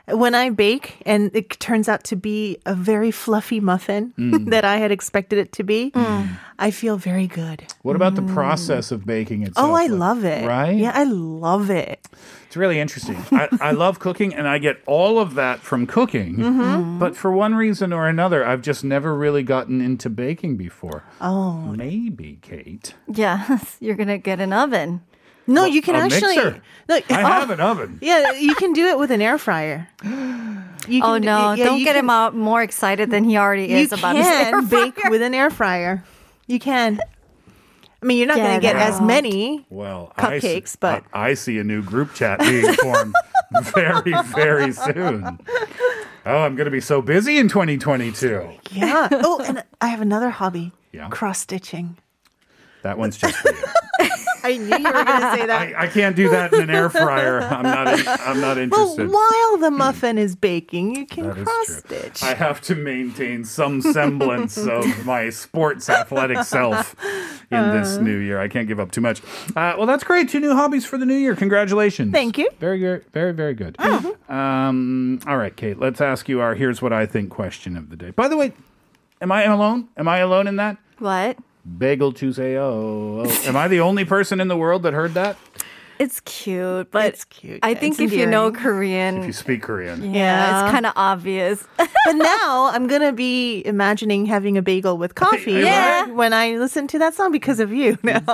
When 0.09 0.35
I 0.37 0.51
bake 0.51 0.99
and 1.05 1.31
it 1.35 1.51
turns 1.59 1.89
out 1.89 2.05
to 2.05 2.17
be 2.17 2.59
a 2.65 2.75
very 2.75 3.11
fluffy 3.11 3.59
muffin 3.61 4.13
Mm. 4.17 4.51
that 4.51 4.65
I 4.65 4.77
had 4.77 4.93
expected 4.93 5.39
it 5.39 5.53
to 5.53 5.65
be, 5.65 5.93
I 6.59 6.71
feel 6.71 6.97
very 6.97 7.27
good. 7.27 7.65
What 7.83 7.97
about 7.97 8.15
the 8.15 8.23
process 8.23 8.93
of 8.93 9.05
baking 9.05 9.43
itself? 9.43 9.67
Mm. 9.67 9.71
Oh, 9.71 9.75
I 9.75 9.87
Like, 9.87 9.91
love 9.99 10.25
it. 10.25 10.47
Right? 10.47 10.77
Yeah, 10.77 10.93
I 10.95 11.05
love 11.05 11.71
it. 11.71 12.07
It's 12.47 12.57
really 12.57 12.79
interesting. 12.79 13.17
I, 13.33 13.49
I 13.61 13.71
love 13.73 13.99
cooking 13.99 14.33
and 14.33 14.47
I 14.47 14.59
get 14.59 14.81
all 14.87 15.19
of 15.19 15.35
that 15.35 15.59
from 15.61 15.87
cooking. 15.87 16.37
Mm-hmm. 16.37 16.99
But 17.01 17.17
for 17.17 17.33
one 17.33 17.55
reason 17.57 17.93
or 17.93 18.09
another, 18.09 18.47
I've 18.47 18.63
just 18.63 18.85
never 18.85 19.15
really 19.15 19.43
gotten 19.43 19.81
into 19.81 20.09
baking 20.09 20.57
before. 20.57 21.03
Oh. 21.21 21.59
Maybe, 21.77 22.39
Kate. 22.43 22.95
Yes, 23.13 23.77
you're 23.81 23.97
gonna 23.97 24.19
get 24.19 24.41
an 24.41 24.53
oven. 24.53 25.03
No, 25.47 25.65
you 25.65 25.81
can 25.83 25.95
a 25.95 25.99
actually. 25.99 26.37
mixer. 26.37 26.63
No, 26.89 26.95
I 26.95 27.03
oh, 27.11 27.15
have 27.17 27.51
an 27.51 27.59
oven. 27.61 27.99
Yeah, 28.03 28.31
you 28.33 28.55
can 28.55 28.73
do 28.73 28.87
it 28.87 28.97
with 28.97 29.11
an 29.11 29.21
air 29.21 29.39
fryer. 29.39 29.89
You 30.05 31.03
Oh 31.03 31.15
can 31.15 31.23
do- 31.23 31.27
no! 31.27 31.53
yeah, 31.55 31.65
Don't 31.65 31.79
get 31.81 31.95
can- 31.95 32.05
him 32.05 32.11
out 32.11 32.37
more 32.37 32.63
excited 32.63 33.11
than 33.11 33.25
he 33.25 33.37
already 33.37 33.65
You 33.67 33.79
is 33.79 33.91
about 33.93 34.15
his 34.15 34.25
air 34.25 34.51
can 34.53 34.67
bake 34.69 34.97
with 35.11 35.21
an 35.21 35.35
air 35.35 35.51
fryer. 35.51 36.05
You 36.47 36.61
can. 36.61 37.01
I 38.01 38.07
mean, 38.07 38.19
you're 38.19 38.29
not 38.29 38.37
going 38.37 38.55
to 38.55 38.61
Get 38.61 38.75
get 38.75 38.89
as 38.89 39.01
many. 39.01 39.67
Well, 39.69 40.13
Cupcakes, 40.17 40.45
I, 40.45 40.61
see- 40.65 40.77
but- 40.79 41.05
I, 41.13 41.31
I 41.31 41.35
see 41.35 41.59
a 41.59 41.65
new 41.65 41.83
group 41.83 42.15
chat 42.15 42.39
being 42.39 42.73
formed 42.75 43.15
very, 43.75 44.13
very 44.27 44.71
soon. 44.73 45.41
Oh, 46.25 46.39
I'm 46.43 46.55
going 46.55 46.67
to 46.67 46.71
be 46.71 46.81
so 46.81 47.03
busy 47.03 47.39
in 47.39 47.49
2022. 47.49 48.49
Yeah. 48.71 49.09
oh, 49.11 49.41
and 49.45 49.65
I 49.81 49.89
have 49.89 50.01
another 50.01 50.31
hobby. 50.31 50.71
Yeah. 50.93 51.09
Cross 51.09 51.41
stitching. 51.41 51.97
That 52.87 52.99
one's 52.99 53.17
just 53.17 53.35
for 53.39 53.51
you. 53.51 53.65
I 54.45 54.59
knew 54.59 54.67
you 54.67 54.85
were 54.85 54.93
going 54.93 55.07
to 55.07 55.33
say 55.35 55.47
that. 55.47 55.75
I, 55.77 55.83
I 55.85 55.87
can't 55.89 56.15
do 56.15 56.29
that 56.31 56.53
in 56.53 56.61
an 56.61 56.71
air 56.71 56.89
fryer. 56.89 57.41
I'm 57.41 57.65
not. 57.65 57.99
In, 57.99 58.07
I'm 58.07 58.41
not 58.41 58.59
interested. 58.59 59.09
well, 59.11 59.29
while 59.29 59.57
the 59.59 59.73
muffin 59.73 60.19
is 60.19 60.37
baking, 60.37 60.95
you 60.95 61.05
can 61.05 61.27
That 61.27 61.45
cross 61.45 61.67
stitch. 61.79 62.23
I 62.23 62.33
have 62.35 62.61
to 62.63 62.77
maintain 62.77 63.45
some 63.45 63.83
semblance 63.83 64.57
of 64.57 65.05
my 65.05 65.31
sports 65.31 65.91
athletic 65.91 66.45
self 66.45 66.95
in 67.51 67.59
Uh. 67.59 67.73
this 67.73 67.97
new 67.97 68.19
year. 68.19 68.39
I 68.41 68.47
can't 68.47 68.69
give 68.69 68.79
up 68.79 68.93
too 68.93 69.01
much. 69.01 69.21
Uh, 69.57 69.75
well, 69.77 69.87
that's 69.87 70.05
great. 70.05 70.29
Two 70.29 70.39
new 70.39 70.55
hobbies 70.55 70.87
for 70.87 70.97
the 70.97 71.07
new 71.07 71.17
year. 71.17 71.35
Congratulations. 71.35 72.13
Thank 72.13 72.39
you. 72.39 72.49
Very 72.61 72.79
good. 72.79 73.05
Very, 73.13 73.33
very 73.33 73.55
good. 73.55 73.77
Um, 74.29 75.19
all 75.27 75.39
right, 75.39 75.57
Kate, 75.57 75.81
let's 75.81 76.01
ask 76.01 76.29
you 76.29 76.39
our 76.41 76.55
here's 76.55 76.81
what 76.81 76.93
I 76.93 77.05
think 77.05 77.31
question 77.31 77.77
of 77.77 77.91
the 77.91 77.97
day. 77.97 78.11
By 78.11 78.29
the 78.29 78.37
way, 78.37 78.53
am 79.21 79.33
I 79.33 79.43
alone? 79.43 79.89
Am 79.97 80.07
I 80.07 80.19
alone 80.19 80.47
in 80.47 80.55
that? 80.57 80.77
What? 81.01 81.37
Bagel 81.67 82.13
Chuseo. 82.13 82.59
Oh, 82.59 83.23
oh, 83.27 83.49
am 83.49 83.57
I 83.57 83.69
the 83.69 83.81
only 83.81 84.05
person 84.05 84.41
in 84.41 84.49
the 84.49 84.57
world 84.57 84.85
that 84.85 84.95
heard 84.95 85.15
that? 85.15 85.37
It's 85.99 86.21
cute, 86.21 86.91
but 86.91 87.07
It's 87.07 87.25
cute, 87.25 87.61
I 87.63 87.75
think 87.75 87.95
it's 88.01 88.13
if 88.13 88.19
you 88.19 88.27
know. 88.27 88.53
Korean, 88.53 89.19
If 89.19 89.27
you 89.27 89.33
speak 89.33 89.63
Korean. 89.63 90.03
yeah, 90.05 90.13
Yeah. 90.13 90.65
it's 90.65 90.73
kind 90.73 90.87
of 90.87 90.93
obvious. 90.97 91.67
but 91.79 92.13
now 92.13 92.71
I'm 92.73 92.87
gonna 92.87 93.13
be 93.13 93.63
imagining 93.67 94.27
having 94.27 94.57
a 94.59 94.63
bagel 94.63 94.99
with 94.99 95.15
coffee 95.15 95.53
Yeah. 95.53 96.07
when 96.09 96.33
I 96.33 96.57
listen 96.57 96.87
to 96.89 96.99
that 96.99 97.15
song 97.15 97.33
because 97.33 97.61
of 97.61 97.73
you 97.73 97.97
now. 98.03 98.23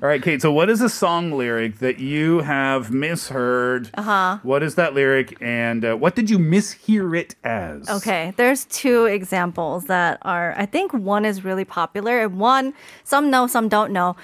All 0.00 0.08
right, 0.08 0.22
Kate. 0.22 0.40
So, 0.40 0.52
what 0.52 0.70
is 0.70 0.80
a 0.80 0.88
song 0.88 1.32
lyric 1.32 1.78
that 1.78 1.98
you 1.98 2.40
have 2.40 2.90
misheard? 2.92 3.90
Uh 3.94 4.02
huh. 4.02 4.38
What 4.42 4.62
is 4.62 4.76
that 4.76 4.94
lyric, 4.94 5.36
and 5.40 5.84
uh, 5.84 5.96
what 5.96 6.14
did 6.14 6.30
you 6.30 6.38
mishear 6.38 7.18
it 7.18 7.34
as? 7.44 7.88
Okay, 7.90 8.32
there's 8.36 8.64
two 8.66 9.06
examples 9.06 9.84
that 9.86 10.18
are, 10.22 10.54
I 10.56 10.66
think 10.66 10.92
one 10.92 11.24
is 11.24 11.44
really 11.44 11.64
popular 11.64 12.20
and 12.20 12.38
one, 12.38 12.74
some 13.04 13.30
know, 13.30 13.46
some 13.48 13.68
don't 13.68 13.92
know. 13.92 14.16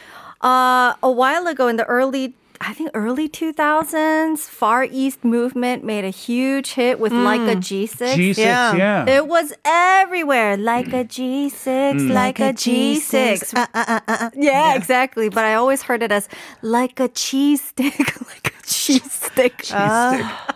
Uh, 0.44 0.92
a 1.02 1.10
while 1.10 1.46
ago 1.46 1.68
in 1.68 1.76
the 1.76 1.86
early, 1.86 2.34
I 2.60 2.74
think 2.74 2.90
early 2.92 3.30
2000s, 3.30 4.40
Far 4.40 4.84
East 4.84 5.24
movement 5.24 5.84
made 5.84 6.04
a 6.04 6.10
huge 6.10 6.74
hit 6.74 7.00
with 7.00 7.12
Like 7.12 7.40
a 7.40 7.56
mm. 7.56 7.88
G6. 7.88 8.14
G6. 8.14 8.36
Yeah. 8.36 8.74
Yeah. 8.76 9.08
It 9.08 9.26
was 9.26 9.54
everywhere. 9.64 10.58
Like 10.58 10.88
a 10.88 11.04
G6, 11.04 12.10
like, 12.12 12.40
a 12.40 12.52
G6. 12.52 13.56
Uh, 13.56 13.66
uh, 13.72 14.00
uh, 14.06 14.30
yeah, 14.34 14.74
exactly. 14.74 15.30
But 15.30 15.44
I 15.46 15.54
always 15.54 15.80
heard 15.80 16.02
it 16.02 16.12
as 16.12 16.28
like 16.60 17.00
a 17.00 17.08
cheese 17.08 17.64
stick, 17.64 17.98
like 18.28 18.54
a 18.54 18.66
cheese 18.66 19.10
stick. 19.10 19.64
Oh. 19.72 20.46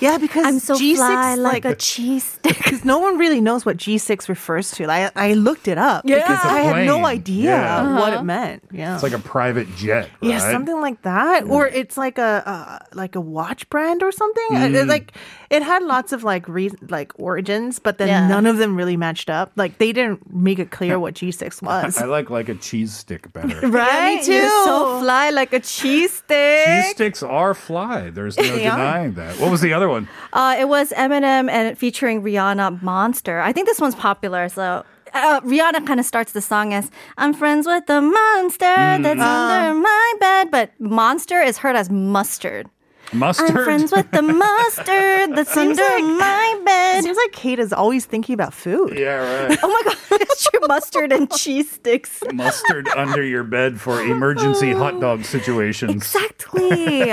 Yeah, 0.00 0.18
because 0.18 0.44
I'm 0.46 0.58
so 0.58 0.74
G6 0.74 0.96
fly 0.96 1.34
like, 1.36 1.64
like 1.64 1.72
a 1.72 1.76
cheese 1.76 2.24
stick. 2.24 2.56
because 2.58 2.84
no 2.84 2.98
one 2.98 3.18
really 3.18 3.40
knows 3.40 3.64
what 3.66 3.76
G6 3.76 4.28
refers 4.28 4.70
to. 4.72 4.90
I 4.90 5.10
I 5.14 5.34
looked 5.34 5.68
it 5.68 5.78
up 5.78 6.04
Yeah. 6.04 6.16
because 6.16 6.36
It's 6.36 6.44
a 6.44 6.48
I 6.48 6.60
had 6.60 6.86
no 6.86 7.04
idea 7.06 7.50
Yeah. 7.50 7.98
what 7.98 8.12
it 8.14 8.22
meant. 8.22 8.64
Yeah. 8.72 8.94
It's 8.94 9.02
like 9.02 9.12
a 9.12 9.18
private 9.18 9.68
jet, 9.76 10.08
right? 10.22 10.30
yeah, 10.30 10.38
something 10.50 10.80
like 10.80 11.02
that, 11.02 11.44
or 11.44 11.66
it's 11.66 11.96
like 11.96 12.18
a 12.18 12.42
uh, 12.46 12.78
like 12.94 13.14
a 13.16 13.20
watch 13.20 13.68
brand 13.70 14.02
or 14.02 14.12
something. 14.12 14.48
Mm. 14.50 14.74
it- 14.74 14.86
like 14.88 15.12
it 15.50 15.62
had 15.62 15.82
lots 15.82 16.12
of 16.12 16.22
like 16.24 16.48
re- 16.48 16.70
like 16.88 17.12
origins, 17.18 17.78
but 17.78 17.98
then 17.98 18.08
Yeah. 18.08 18.26
none 18.28 18.46
of 18.46 18.56
them 18.58 18.76
really 18.76 18.96
matched 18.96 19.28
up. 19.28 19.52
Like 19.56 19.78
they 19.78 19.92
didn't 19.92 20.32
make 20.32 20.58
it 20.58 20.70
clear 20.70 20.98
what 21.04 21.14
G6 21.14 21.60
was. 21.62 21.98
I 21.98 22.06
like 22.06 22.30
like 22.30 22.48
a 22.48 22.54
cheese 22.54 22.92
stick 22.94 23.32
better. 23.32 23.58
right? 23.68 24.22
You're 24.26 24.48
so 24.64 25.00
fly 25.00 25.30
like 25.30 25.52
a 25.52 25.60
cheese 25.60 26.12
stick. 26.22 26.64
cheese 26.66 26.90
sticks 26.94 27.22
are 27.22 27.52
fly. 27.54 28.10
There's 28.10 28.36
no 28.38 28.42
They 28.44 28.66
are. 28.66 28.76
denying 28.76 29.12
that. 29.14 29.38
What 29.40 29.50
was 29.50 29.60
the 29.60 29.72
other 29.74 29.89
one? 29.90 30.08
Uh, 30.32 30.56
it 30.58 30.68
was 30.68 30.90
Eminem 30.92 31.50
and 31.50 31.76
featuring 31.76 32.22
Rihanna 32.22 32.82
Monster. 32.82 33.40
I 33.40 33.52
think 33.52 33.66
this 33.66 33.80
one's 33.80 33.94
popular. 33.94 34.48
So 34.48 34.84
uh, 35.12 35.40
Rihanna 35.42 35.86
kind 35.86 36.00
of 36.00 36.06
starts 36.06 36.32
the 36.32 36.40
song 36.40 36.72
as 36.72 36.90
I'm 37.18 37.34
friends 37.34 37.66
with 37.66 37.86
the 37.86 38.00
monster 38.00 38.64
that's 38.64 39.20
under 39.20 39.74
my 39.74 40.14
bed, 40.20 40.50
but 40.50 40.70
monster 40.80 41.40
is 41.40 41.58
heard 41.58 41.76
as 41.76 41.90
mustard. 41.90 42.68
Mustard. 43.12 43.50
I'm 43.50 43.64
friends 43.64 43.90
with 43.90 44.08
the 44.12 44.22
mustard 44.22 45.34
that's 45.34 45.56
under 45.56 45.82
my 45.82 46.60
bed. 46.64 47.02
seems 47.02 47.16
like 47.16 47.32
Kate 47.32 47.58
is 47.58 47.72
always 47.72 48.04
thinking 48.06 48.34
about 48.34 48.54
food. 48.54 48.96
yeah, 48.96 49.46
right. 49.48 49.58
Oh 49.64 49.68
my 49.68 49.82
god, 49.84 49.98
it's 50.22 50.48
true 50.48 50.60
mustard 50.68 51.10
and 51.12 51.28
cheese 51.32 51.68
sticks. 51.72 52.22
Mustard 52.32 52.86
under 52.90 53.24
your 53.24 53.42
bed 53.42 53.80
for 53.80 54.00
emergency 54.00 54.70
hot 54.72 55.00
dog 55.00 55.24
situations. 55.24 55.90
Exactly. 55.92 57.10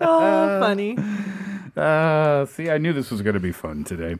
Oh, 0.00 0.60
funny. 0.60 0.96
Uh, 1.76 2.46
see, 2.46 2.70
I 2.70 2.78
knew 2.78 2.92
this 2.92 3.10
was 3.10 3.20
going 3.20 3.34
to 3.34 3.40
be 3.40 3.50
fun 3.50 3.82
today. 3.82 4.14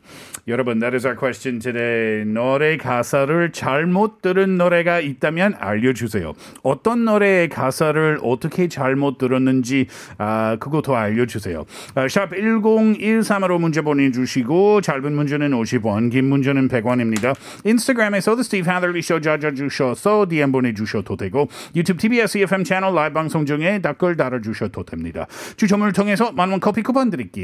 여러분, 0.49 0.81
that 0.81 0.93
is 0.93 1.07
our 1.07 1.15
question 1.15 1.61
today. 1.61 2.25
노래 2.25 2.77
가사를 2.77 3.53
잘못 3.53 4.23
들은 4.23 4.57
노래가 4.59 4.99
있다면 4.99 5.55
알려주세요. 5.61 6.33
어떤 6.65 7.05
노래의 7.05 7.49
가사를 7.49 8.19
어떻게 8.23 8.67
잘못 8.69 9.19
들었는지 9.19 9.87
아, 10.19 10.57
더 10.83 10.95
알려주세요. 10.97 11.65
아, 11.95 12.09
샵 12.09 12.31
1013으로 12.31 13.61
문제 13.61 13.83
보내주시고 13.83 14.81
짧은 14.81 15.13
문제는 15.13 15.53
50원, 15.53 16.11
긴 16.11 16.25
문제는 16.25 16.69
100원입니다. 16.69 17.37
인스타그램에서도 17.65 18.43
스티브 18.43 18.69
하들리 18.69 19.01
쇼 19.01 19.21
찾아주셔서 19.21 20.27
DM 20.29 20.51
보내주셔도 20.51 21.17
되고 21.17 21.49
유튜브 21.77 22.01
TBS 22.01 22.39
EFM 22.39 22.65
채널 22.65 22.95
라이브 22.95 23.15
방송 23.15 23.47
중에 23.47 23.81
댓글 23.81 24.17
달아주셔도 24.17 24.83
됩니다. 24.85 25.27
추첨을 25.57 25.93
통해서 25.93 26.33
만원 26.33 26.59
커피 26.59 26.83
쿠폰 26.83 27.11
드릴게요. 27.11 27.44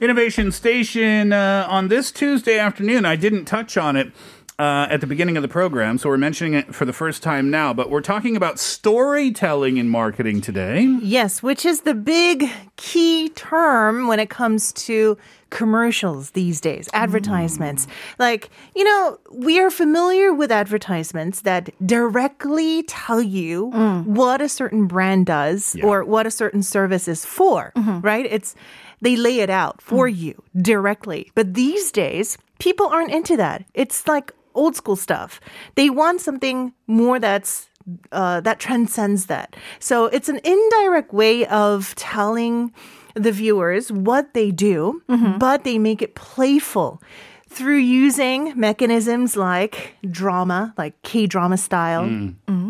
Innovation 0.00 0.52
Station 0.52 1.32
uh, 1.32 1.66
on 1.68 1.88
this 1.88 2.10
Tuesday 2.10 2.58
afternoon. 2.58 3.04
I 3.04 3.16
didn't 3.16 3.44
touch 3.44 3.76
on 3.76 3.96
it 3.96 4.12
uh, 4.58 4.86
at 4.90 5.00
the 5.00 5.06
beginning 5.06 5.36
of 5.36 5.42
the 5.42 5.48
program, 5.48 5.98
so 5.98 6.08
we're 6.08 6.16
mentioning 6.16 6.54
it 6.54 6.74
for 6.74 6.84
the 6.84 6.92
first 6.92 7.22
time 7.22 7.50
now. 7.50 7.74
But 7.74 7.90
we're 7.90 8.00
talking 8.00 8.36
about 8.36 8.58
storytelling 8.58 9.76
in 9.76 9.88
marketing 9.88 10.40
today. 10.40 10.82
Yes, 11.02 11.42
which 11.42 11.64
is 11.66 11.82
the 11.82 11.94
big 11.94 12.48
key 12.76 13.28
term 13.30 14.06
when 14.06 14.20
it 14.20 14.30
comes 14.30 14.72
to 14.74 15.18
commercials 15.52 16.30
these 16.30 16.60
days, 16.60 16.88
mm. 16.88 16.98
advertisements. 16.98 17.86
Like, 18.18 18.50
you 18.74 18.82
know, 18.82 19.18
we 19.30 19.60
are 19.60 19.70
familiar 19.70 20.32
with 20.32 20.50
advertisements 20.50 21.42
that 21.42 21.70
directly 21.86 22.82
tell 22.84 23.22
you 23.22 23.70
mm. 23.70 24.04
what 24.06 24.40
a 24.40 24.48
certain 24.48 24.86
brand 24.86 25.26
does 25.26 25.76
Yeah. 25.76 25.86
or 25.86 26.04
what 26.04 26.26
a 26.26 26.30
certain 26.30 26.62
service 26.64 27.06
is 27.06 27.24
for, 27.24 27.72
mm-hmm. 27.76 28.00
right? 28.00 28.26
It's 28.26 28.56
they 29.02 29.16
lay 29.16 29.40
it 29.40 29.50
out 29.50 29.82
for 29.82 30.08
mm. 30.08 30.16
you 30.16 30.42
directly. 30.56 31.30
But 31.34 31.54
these 31.54 31.92
days, 31.92 32.38
people 32.58 32.86
aren't 32.86 33.12
into 33.12 33.36
that. 33.36 33.64
It's 33.74 34.08
like 34.08 34.32
old 34.54 34.74
school 34.74 34.96
stuff. 34.96 35.40
They 35.74 35.90
want 35.90 36.20
something 36.20 36.72
more 36.86 37.18
that's 37.18 37.68
uh, 38.12 38.40
that 38.40 38.58
transcends 38.58 39.26
that. 39.26 39.56
So 39.80 40.06
it's 40.06 40.28
an 40.28 40.40
indirect 40.44 41.12
way 41.12 41.44
of 41.46 41.94
telling 41.96 42.72
the 43.14 43.32
viewers 43.32 43.90
what 43.92 44.34
they 44.34 44.50
do, 44.50 45.02
but 45.38 45.64
they 45.64 45.78
make 45.78 46.02
it 46.02 46.14
playful 46.14 47.02
through 47.48 47.76
using 47.76 48.58
mechanisms 48.58 49.36
like 49.36 49.94
drama, 50.10 50.72
like 50.78 51.00
K 51.02 51.26
drama 51.26 51.56
style, 51.58 52.04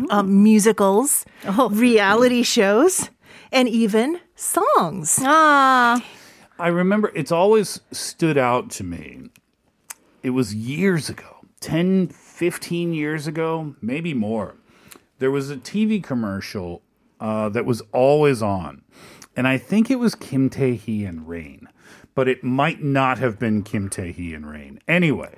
um, 0.09 0.43
musicals, 0.43 1.25
reality 1.69 2.43
shows, 2.43 3.09
and 3.51 3.69
even 3.69 4.19
songs. 4.35 5.19
ah, 5.23 6.03
I 6.59 6.67
remember 6.67 7.11
it's 7.15 7.31
always 7.31 7.79
stood 7.91 8.37
out 8.37 8.69
to 8.71 8.83
me. 8.83 9.29
It 10.21 10.31
was 10.31 10.53
years 10.53 11.09
ago, 11.09 11.45
10, 11.61 12.07
15 12.09 12.93
years 12.93 13.25
ago, 13.27 13.75
maybe 13.81 14.13
more. 14.13 14.55
There 15.19 15.31
was 15.31 15.49
a 15.49 15.57
TV 15.57 16.03
commercial 16.03 16.81
uh, 17.23 17.49
that 17.49 17.65
was 17.65 17.81
always 17.91 18.41
on. 18.43 18.83
And 19.35 19.47
I 19.47 19.57
think 19.57 19.89
it 19.89 19.95
was 19.97 20.13
Kim 20.13 20.49
Tae 20.49 20.75
Hee 20.75 21.05
and 21.05 21.27
Rain, 21.27 21.67
but 22.13 22.27
it 22.27 22.43
might 22.43 22.83
not 22.83 23.17
have 23.17 23.39
been 23.39 23.63
Kim 23.63 23.89
Tae 23.89 24.11
Hee 24.11 24.33
and 24.35 24.47
Rain. 24.47 24.79
Anyway, 24.87 25.37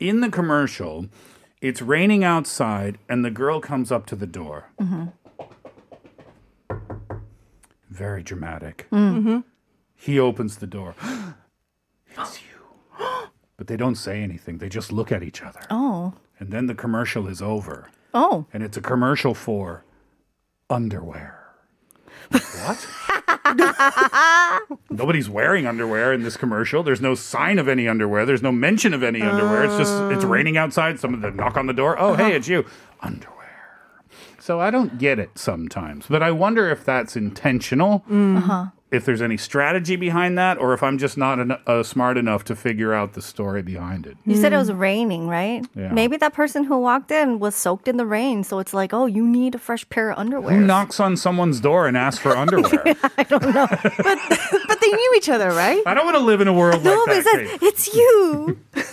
in 0.00 0.20
the 0.20 0.30
commercial, 0.30 1.06
it's 1.60 1.82
raining 1.82 2.24
outside, 2.24 2.96
and 3.08 3.24
the 3.24 3.30
girl 3.30 3.60
comes 3.60 3.92
up 3.92 4.06
to 4.06 4.16
the 4.16 4.26
door. 4.26 4.70
Very 7.90 8.22
dramatic. 8.22 8.86
He 9.94 10.18
opens 10.18 10.56
the 10.56 10.66
door. 10.66 10.94
it's 12.16 12.40
you. 12.40 12.98
But 13.58 13.68
they 13.68 13.76
don't 13.78 13.94
say 13.94 14.22
anything. 14.22 14.58
They 14.58 14.68
just 14.68 14.92
look 14.92 15.10
at 15.10 15.22
each 15.22 15.42
other. 15.42 15.60
oh, 15.70 16.12
And 16.38 16.50
then 16.52 16.66
the 16.66 16.74
commercial 16.74 17.26
is 17.26 17.40
over. 17.40 17.88
oh. 18.12 18.44
And 18.52 18.62
it's 18.62 18.76
a 18.76 18.82
commercial 18.82 19.32
for 19.32 19.82
underwear. 20.70 21.32
what? 22.30 22.86
Nobody's 24.90 25.28
wearing 25.28 25.66
underwear 25.66 26.12
in 26.12 26.22
this 26.22 26.36
commercial. 26.36 26.82
There's 26.82 27.00
no 27.00 27.14
sign 27.14 27.58
of 27.58 27.68
any 27.68 27.86
underwear. 27.86 28.26
There's 28.26 28.42
no 28.42 28.52
mention 28.52 28.92
of 28.94 29.02
any 29.02 29.22
underwear. 29.22 29.64
It's 29.64 29.76
just 29.76 29.92
it's 30.12 30.24
oh. 30.24 30.28
raining 30.28 30.56
outside. 30.56 30.98
Someone 30.98 31.20
that 31.20 31.36
knock 31.36 31.56
on 31.56 31.66
the 31.66 31.72
door. 31.72 31.96
Oh, 31.98 32.14
hey, 32.14 32.24
uh-huh. 32.24 32.32
it's 32.34 32.48
you. 32.48 32.66
Underwear. 33.00 33.36
So 34.40 34.60
I 34.60 34.70
don't 34.70 34.98
get 34.98 35.18
it 35.18 35.38
sometimes, 35.38 36.06
but 36.08 36.22
I 36.22 36.30
wonder 36.30 36.68
if 36.70 36.84
that's 36.84 37.16
intentional. 37.16 38.04
Mm. 38.10 38.38
Uh-huh. 38.38 38.66
If 38.92 39.04
there's 39.04 39.20
any 39.20 39.36
strategy 39.36 39.96
behind 39.96 40.38
that, 40.38 40.58
or 40.58 40.72
if 40.72 40.80
I'm 40.80 40.96
just 40.96 41.16
not 41.18 41.40
en- 41.40 41.58
uh, 41.66 41.82
smart 41.82 42.16
enough 42.16 42.44
to 42.44 42.54
figure 42.54 42.94
out 42.94 43.14
the 43.14 43.20
story 43.20 43.60
behind 43.60 44.06
it. 44.06 44.16
You 44.24 44.36
said 44.36 44.52
it 44.52 44.56
was 44.58 44.70
raining, 44.72 45.26
right? 45.26 45.66
Yeah. 45.74 45.92
Maybe 45.92 46.16
that 46.18 46.34
person 46.34 46.62
who 46.62 46.78
walked 46.78 47.10
in 47.10 47.40
was 47.40 47.56
soaked 47.56 47.88
in 47.88 47.96
the 47.96 48.06
rain, 48.06 48.44
so 48.44 48.60
it's 48.60 48.72
like, 48.72 48.94
oh, 48.94 49.06
you 49.06 49.26
need 49.26 49.56
a 49.56 49.58
fresh 49.58 49.86
pair 49.88 50.12
of 50.12 50.18
underwear. 50.18 50.54
Who 50.54 50.64
knocks 50.64 51.00
on 51.00 51.16
someone's 51.16 51.58
door 51.58 51.88
and 51.88 51.96
asks 51.96 52.22
for 52.22 52.36
underwear? 52.36 52.80
Yeah, 52.86 52.94
I 53.18 53.24
don't 53.24 53.42
know. 53.52 53.66
but 53.68 54.18
but 54.68 54.80
they 54.80 54.92
knew 54.92 55.14
each 55.16 55.28
other, 55.28 55.48
right? 55.50 55.82
I 55.84 55.92
don't 55.92 56.04
want 56.04 56.16
to 56.16 56.22
live 56.22 56.40
in 56.40 56.46
a 56.46 56.52
world 56.54 56.84
No, 56.84 56.94
like 56.94 57.06
but 57.06 57.14
that. 57.16 57.24
says, 57.24 57.50
Kate. 57.50 57.62
it's 57.62 57.92
you. 57.94 58.58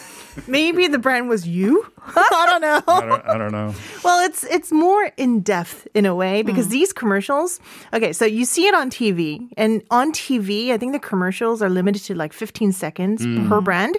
Maybe 0.48 0.88
the 0.88 1.00
brand 1.00 1.30
was 1.30 1.48
you. 1.48 1.86
I 2.16 2.46
don't 2.50 2.62
know. 2.62 2.82
I 2.88 3.06
don't, 3.06 3.26
I 3.26 3.38
don't 3.38 3.52
know. 3.52 3.74
Well, 4.04 4.26
it's 4.26 4.44
it's 4.46 4.72
more 4.72 5.12
in 5.18 5.42
depth 5.42 5.88
in 5.94 6.06
a 6.06 6.16
way 6.16 6.42
because 6.42 6.66
hmm. 6.66 6.72
these 6.72 6.94
commercials. 6.94 7.60
Okay, 7.94 8.14
so 8.14 8.26
you 8.26 8.46
see 8.46 8.68
it 8.68 8.74
on 8.74 8.90
TV, 8.90 9.48
and 9.58 9.84
on 9.90 10.12
TV, 10.12 10.72
I 10.72 10.78
think 10.78 10.94
the 10.94 11.00
commercials 11.00 11.62
are 11.62 11.70
limited 11.70 12.04
to 12.04 12.16
like 12.16 12.34
15 12.34 12.72
seconds 12.72 13.24
hmm. 13.24 13.48
per 13.48 13.62
brand, 13.62 13.98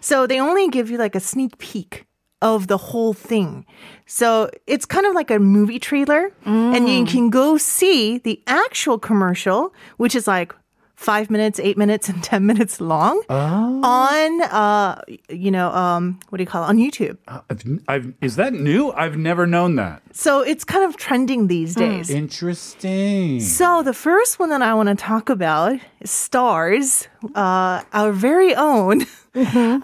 so 0.00 0.26
they 0.26 0.40
only 0.40 0.68
give 0.68 0.90
you 0.90 0.98
like 0.98 1.14
a 1.14 1.20
sneak 1.20 1.58
peek 1.58 2.06
of 2.42 2.66
the 2.66 2.76
whole 2.76 3.14
thing. 3.14 3.64
So 4.06 4.50
it's 4.66 4.84
kind 4.84 5.06
of 5.06 5.14
like 5.14 5.30
a 5.30 5.38
movie 5.38 5.78
trailer, 5.78 6.32
and 6.44 6.88
you 6.88 7.00
hmm. 7.00 7.06
can 7.06 7.30
go 7.30 7.56
see 7.56 8.18
the 8.18 8.42
actual 8.46 8.98
commercial, 8.98 9.74
which 9.96 10.14
is 10.14 10.26
like. 10.26 10.54
Five 10.96 11.28
minutes, 11.30 11.58
eight 11.60 11.76
minutes, 11.76 12.08
and 12.08 12.22
ten 12.32 12.46
minutes 12.46 12.80
long 12.80 13.20
on, 13.28 14.42
uh, 14.42 15.00
you 15.28 15.50
know, 15.50 15.70
um, 15.72 16.20
what 16.28 16.38
do 16.38 16.42
you 16.42 16.46
call 16.46 16.62
it 16.64 16.68
on 16.68 16.78
YouTube? 16.78 17.18
I've, 17.26 17.80
I've, 17.88 18.14
is 18.20 18.36
that 18.36 18.52
new? 18.52 18.90
I've 18.92 19.16
never 19.16 19.46
known 19.46 19.76
that. 19.76 20.02
So 20.12 20.40
it's 20.40 20.64
kind 20.64 20.84
of 20.84 20.96
trending 20.96 21.48
these 21.48 21.74
days. 21.74 22.10
Interesting. 22.10 23.40
So 23.40 23.82
the 23.82 23.92
first 23.92 24.38
one 24.38 24.50
that 24.50 24.62
I 24.62 24.72
want 24.74 24.88
to 24.88 24.94
talk 24.94 25.28
about 25.28 25.78
stars 26.04 27.08
uh, 27.34 27.82
our 27.92 28.12
very 28.12 28.54
own. 28.54 29.06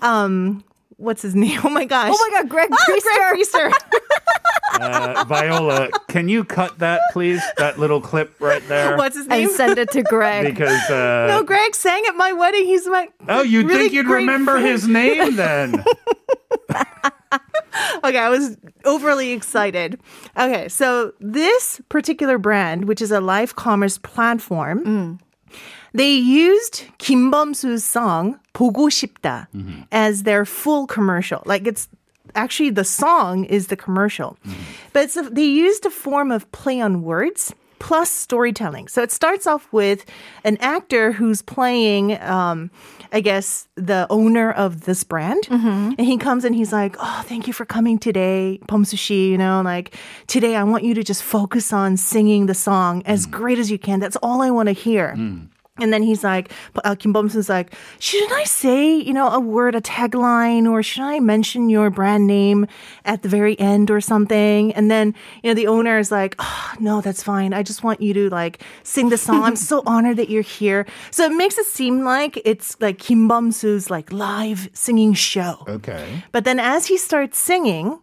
Um, 0.01 0.63
what's 1.01 1.23
his 1.23 1.35
name? 1.43 1.61
Oh 1.65 1.71
my 1.71 1.85
gosh! 1.85 2.13
Oh 2.15 2.29
my 2.31 2.39
God, 2.39 2.49
Greg 2.49 2.69
Ah, 2.73 2.77
Priester. 2.89 3.17
Greg 3.17 3.39
Priester. 3.41 3.73
Uh, 4.73 5.25
Viola, 5.27 5.89
can 6.09 6.29
you 6.29 6.45
cut 6.45 6.79
that, 6.79 7.01
please? 7.13 7.43
That 7.59 7.79
little 7.79 8.01
clip 8.01 8.33
right 8.41 8.63
there. 8.69 8.97
what's 8.97 9.17
his 9.17 9.27
name? 9.27 9.49
and 9.49 9.51
send 9.57 9.79
it 9.79 9.91
to 9.91 10.03
Greg. 10.05 10.47
Because 10.47 10.89
uh, 10.89 11.27
no, 11.29 11.43
Greg 11.43 11.75
sang 11.75 12.03
at 12.09 12.15
my 12.15 12.33
wedding. 12.33 12.65
He's 12.67 12.87
my 12.87 13.09
oh, 13.29 13.43
you'd 13.43 13.67
really 13.67 13.81
think 13.81 13.93
you'd 13.93 14.07
remember 14.07 14.53
friend. 14.53 14.67
his 14.69 14.87
name 14.87 15.35
then. 15.37 15.85
Okay, 18.05 18.19
I 18.19 18.29
was 18.29 18.57
overly 18.85 19.31
excited. 19.33 20.01
Okay, 20.37 20.69
so 20.69 21.13
this 21.21 21.81
particular 21.89 22.39
brand, 22.39 22.87
which 22.87 23.01
is 23.03 23.11
a 23.11 23.21
live 23.21 23.57
commerce 23.57 23.99
platform, 23.99 25.19
they 25.94 26.14
used 26.14 26.84
Kim 26.98 27.32
Bum-soo's 27.32 27.84
song 27.84 28.40
보고 28.54 28.90
싶다 28.90 29.48
as 29.92 30.24
their 30.24 30.46
full 30.46 30.88
commercial. 30.88 31.42
Like 31.46 31.68
it's 31.68 31.88
actually 32.36 32.70
the 32.72 32.84
song 32.84 33.46
is 33.46 33.68
the 33.68 33.78
commercial. 33.78 34.38
But 34.94 35.04
it's 35.04 35.18
a, 35.18 35.24
they 35.24 35.46
used 35.46 35.86
a 35.86 35.90
form 35.92 36.32
of 36.32 36.50
play 36.52 36.82
on 36.82 37.04
words 37.04 37.54
plus 37.80 38.10
storytelling. 38.10 38.88
So 38.88 39.04
it 39.04 39.12
starts 39.12 39.46
off 39.46 39.68
with 39.72 40.06
an 40.44 40.58
actor 40.60 41.12
who's 41.12 41.42
playing 41.42 42.20
um, 42.22 42.72
I 43.12 43.22
guess 43.22 43.68
the 43.76 44.08
owner 44.10 44.52
of 44.52 44.84
this 44.84 45.04
brand, 45.06 45.48
and 45.96 46.02
he 46.02 46.18
comes 46.18 46.44
and 46.44 46.54
he's 46.56 46.74
like, 46.74 46.98
"Oh, 47.00 47.24
thank 47.26 47.48
you 47.48 47.54
for 47.54 47.64
coming 47.64 47.98
today, 47.98 48.60
Pomsushi. 48.68 49.30
You 49.30 49.38
know, 49.38 49.62
like 49.64 49.96
today 50.28 50.56
I 50.58 50.64
want 50.64 50.84
you 50.84 50.94
to 50.96 51.04
just 51.04 51.24
focus 51.24 51.72
on 51.72 51.96
singing 51.96 52.48
the 52.48 52.54
song 52.56 53.04
as 53.06 53.26
great 53.26 53.58
as 53.60 53.72
you 53.72 53.78
can. 53.80 54.00
That's 54.02 54.18
all 54.22 54.42
I 54.42 54.52
want 54.52 54.68
to 54.68 54.74
hear." 54.74 55.16
And 55.83 55.93
then 55.93 56.03
he's 56.03 56.23
like, 56.23 56.53
uh, 56.85 56.95
Kim 56.95 57.13
Bum-soo's 57.13 57.49
like, 57.49 57.75
shouldn't 57.99 58.33
I 58.33 58.45
say, 58.45 58.97
you 58.97 59.13
know, 59.13 59.29
a 59.29 59.41
word, 59.41 59.75
a 59.75 59.81
tagline, 59.81 60.71
or 60.71 60.83
should 60.83 61.03
I 61.03 61.21
mention 61.21 61.69
your 61.69 61.91
brand 61.91 62.27
name 62.27 62.67
at 63.05 63.23
the 63.23 63.29
very 63.29 63.59
end 63.59 63.91
or 63.91 64.01
something? 64.01 64.73
And 64.75 64.91
then, 64.91 65.15
you 65.43 65.51
know, 65.51 65.55
the 65.55 65.67
owner 65.67 65.99
is 65.99 66.11
like, 66.11 66.35
oh, 66.39 66.75
no, 66.79 67.01
that's 67.01 67.23
fine. 67.23 67.53
I 67.53 67.63
just 67.63 67.83
want 67.83 68.01
you 68.01 68.15
to 68.15 68.31
like 68.31 68.63
sing 68.83 69.09
the 69.09 69.19
song. 69.19 69.43
I'm 69.43 69.57
so 69.57 69.83
honored 69.87 70.17
that 70.19 70.29
you're 70.29 70.43
here. 70.43 70.87
So 71.11 71.25
it 71.25 71.33
makes 71.33 71.59
it 71.59 71.67
seem 71.67 72.05
like 72.05 72.41
it's 72.45 72.81
like 72.81 72.99
Kim 72.99 73.29
Bum-soo's 73.29 73.91
like 73.91 74.13
live 74.13 74.69
singing 74.73 75.15
show. 75.15 75.65
Okay. 75.69 76.23
But 76.33 76.45
then 76.45 76.59
as 76.61 76.87
he 76.87 76.97
starts 76.97 77.39
singing, 77.39 78.01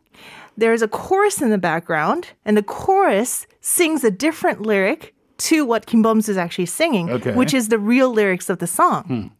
there's 0.58 0.82
a 0.82 0.88
chorus 0.88 1.42
in 1.42 1.52
the 1.52 1.60
background, 1.60 2.30
and 2.44 2.58
the 2.58 2.64
chorus 2.64 3.46
sings 3.62 4.04
a 4.04 4.10
different 4.10 4.64
lyric 4.64 5.14
to 5.38 5.66
what 5.66 5.86
Kim 5.86 6.02
Bum-soo 6.02 6.32
is 6.32 6.38
actually 6.38 6.66
singing, 6.66 7.10
Okay. 7.10 7.34
which 7.34 7.54
is 7.54 7.70
the 7.70 7.78
real 7.80 8.10
lyrics 8.12 8.50
of 8.50 8.60
the 8.60 8.68
song. 8.68 9.32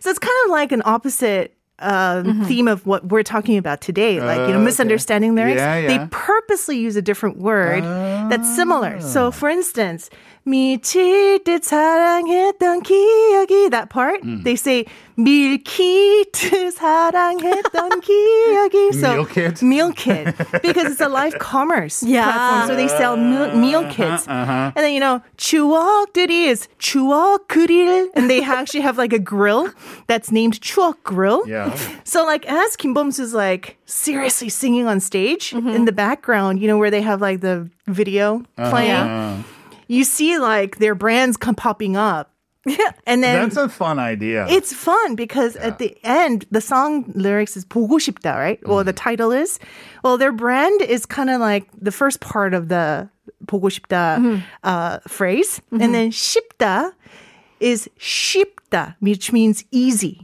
So 0.00 0.10
it's 0.10 0.18
kind 0.18 0.34
of 0.44 0.50
like 0.50 0.72
an 0.72 0.82
opposite 0.84 1.52
uh, 1.78 2.22
theme 2.46 2.66
of 2.68 2.86
what 2.86 3.04
we're 3.08 3.22
talking 3.22 3.58
about 3.58 3.82
today, 3.82 4.18
like 4.20 4.38
you 4.48 4.54
know, 4.54 4.60
Uh, 4.60 4.64
misunderstanding 4.64 5.34
lyrics. 5.34 5.58
Yeah, 5.58 5.76
yeah. 5.76 5.88
They 5.98 6.06
purposely 6.10 6.78
use 6.78 6.96
a 6.96 7.02
different 7.02 7.36
word 7.36 7.84
that's 8.30 8.48
similar. 8.56 8.98
So, 9.00 9.30
for 9.30 9.50
instance, 9.50 10.08
미칠 10.46 11.40
사랑했던 11.60 12.82
기억이 12.82 13.68
that 13.70 13.90
part 13.90 14.22
mm. 14.22 14.44
they 14.44 14.54
say 14.54 14.84
밀키트 15.16 16.70
사랑했던 16.70 17.98
기억이 18.00 18.94
so 18.94 19.12
meal 19.12 19.24
kit 19.26 19.62
meal 19.62 19.92
kit 19.92 20.34
because 20.62 20.86
it's 20.86 21.00
a 21.00 21.08
live 21.08 21.36
commerce 21.40 22.04
yeah. 22.04 22.30
platform 22.30 22.68
so 22.68 22.76
they 22.76 22.86
sell 22.86 23.16
meal, 23.16 23.52
meal 23.56 23.82
kits 23.90 24.28
uh-huh, 24.28 24.38
uh-huh. 24.38 24.72
and 24.76 24.84
then 24.84 24.92
you 24.92 25.00
know 25.00 25.20
추억들이 25.36 26.46
is 26.46 26.68
추억 26.78 27.48
그릴 27.48 28.06
and 28.14 28.30
they 28.30 28.40
actually 28.40 28.82
have 28.82 28.96
like 28.96 29.12
a 29.12 29.18
grill 29.18 29.68
that's 30.06 30.30
named 30.30 30.60
추억 30.60 31.02
grill 31.02 31.42
yeah. 31.48 31.74
so 32.04 32.24
like 32.24 32.46
as 32.46 32.76
Kim 32.76 32.94
Bum-soo 32.94 33.24
is 33.24 33.34
like 33.34 33.78
seriously 33.84 34.48
singing 34.48 34.86
on 34.86 35.00
stage 35.00 35.50
mm-hmm. 35.50 35.70
in 35.70 35.86
the 35.86 35.92
background 35.92 36.60
you 36.60 36.68
know 36.68 36.78
where 36.78 36.90
they 36.90 37.02
have 37.02 37.20
like 37.20 37.40
the 37.40 37.68
video 37.88 38.44
uh-huh. 38.56 38.70
playing 38.70 39.44
you 39.87 40.03
see 40.03 40.37
like 40.37 40.77
their 40.79 40.95
brands 40.95 41.37
come 41.37 41.55
popping 41.55 41.95
up. 41.95 42.29
and 43.07 43.23
then 43.23 43.41
that's 43.41 43.57
a 43.57 43.67
fun 43.67 43.97
idea. 43.97 44.45
it's 44.47 44.71
fun 44.71 45.15
because 45.15 45.55
at 45.55 45.79
the 45.79 45.97
end 46.03 46.45
the 46.51 46.61
song 46.61 47.11
lyrics 47.15 47.57
is 47.57 47.65
보고 47.65 47.97
싶다, 47.97 48.35
right? 48.37 48.59
Well, 48.67 48.83
the 48.83 48.93
title 48.93 49.31
is 49.31 49.57
well 50.03 50.15
their 50.15 50.31
brand 50.31 50.79
is 50.83 51.07
kind 51.07 51.31
of 51.31 51.41
like 51.41 51.65
the 51.73 51.91
first 51.91 52.19
part 52.21 52.53
of 52.53 52.69
the 52.69 53.09
보고 53.47 53.71
싶다 53.73 54.43
uh, 54.63 54.99
phrase, 55.07 55.59
and 55.71 55.95
then 55.95 56.11
싶다 56.11 56.93
is 57.59 57.89
쉽다, 57.99 58.95
which 58.99 59.31
means 59.33 59.63
easy, 59.71 60.21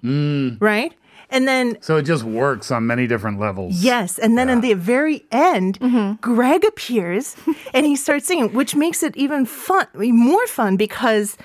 right? 0.61 0.93
And 1.32 1.48
then. 1.48 1.78
So 1.80 1.96
it 1.96 2.02
just 2.02 2.22
works 2.22 2.70
on 2.70 2.86
many 2.86 3.06
different 3.06 3.40
levels. 3.40 3.82
Yes. 3.82 4.18
And 4.18 4.38
then 4.38 4.48
yeah. 4.48 4.54
in 4.54 4.60
the 4.60 4.74
very 4.74 5.24
end, 5.32 5.80
mm-hmm. 5.80 6.20
Greg 6.20 6.64
appears 6.64 7.34
and 7.74 7.86
he 7.86 7.96
starts 7.96 8.26
singing, 8.26 8.52
which 8.52 8.76
makes 8.76 9.02
it 9.02 9.16
even 9.16 9.46
fun, 9.46 9.86
more 9.94 10.46
fun 10.46 10.76
because 10.76 11.36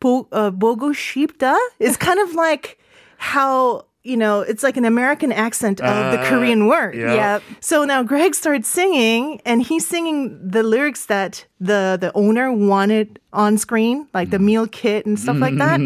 Bo, 0.00 0.26
uh, 0.32 0.50
Bogo 0.50 0.94
is 1.78 1.96
kind 1.96 2.20
of 2.20 2.34
like 2.34 2.78
how 3.18 3.86
you 4.04 4.16
know 4.16 4.40
it's 4.40 4.62
like 4.62 4.76
an 4.76 4.84
American 4.84 5.32
accent 5.32 5.80
of 5.80 6.12
the 6.12 6.20
Uh, 6.20 6.28
Korean 6.28 6.66
word. 6.66 6.94
yeah. 6.94 7.14
Yep. 7.14 7.42
So 7.60 7.84
now 7.84 8.02
Greg 8.02 8.34
starts 8.34 8.68
singing, 8.68 9.40
and 9.44 9.62
he's 9.62 9.86
singing 9.86 10.38
the 10.56 10.62
lyrics 10.62 11.06
that 11.06 11.46
the 11.60 11.96
the 12.00 12.10
owner 12.14 12.52
wanted 12.52 13.18
on 13.32 13.56
screen, 13.58 14.06
like 14.14 14.28
the 14.30 14.38
meal 14.38 14.66
kit 14.68 15.06
and 15.06 15.18
stuff 15.18 15.38
like 15.38 15.56
that. 15.58 15.80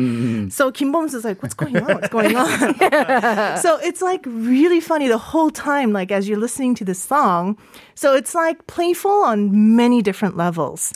So 0.52 0.70
Kim 0.72 0.90
Bum-soo 0.92 1.16
is 1.18 1.24
like, 1.24 1.42
"What's 1.42 1.54
going 1.54 1.76
on? 1.76 1.86
What's 1.94 2.08
going 2.08 2.34
on?" 2.36 2.48
so 3.64 3.78
it's 3.88 4.02
like 4.02 4.22
really 4.26 4.80
funny 4.80 5.08
the 5.08 5.18
whole 5.32 5.50
time, 5.50 5.92
like 5.92 6.10
as 6.12 6.28
you're 6.28 6.40
listening 6.40 6.74
to 6.76 6.84
the 6.84 6.94
song. 6.94 7.56
So 7.94 8.14
it's 8.18 8.34
like 8.34 8.66
playful 8.66 9.10
on 9.30 9.38
many 9.76 10.02
different 10.02 10.36
levels. 10.36 10.92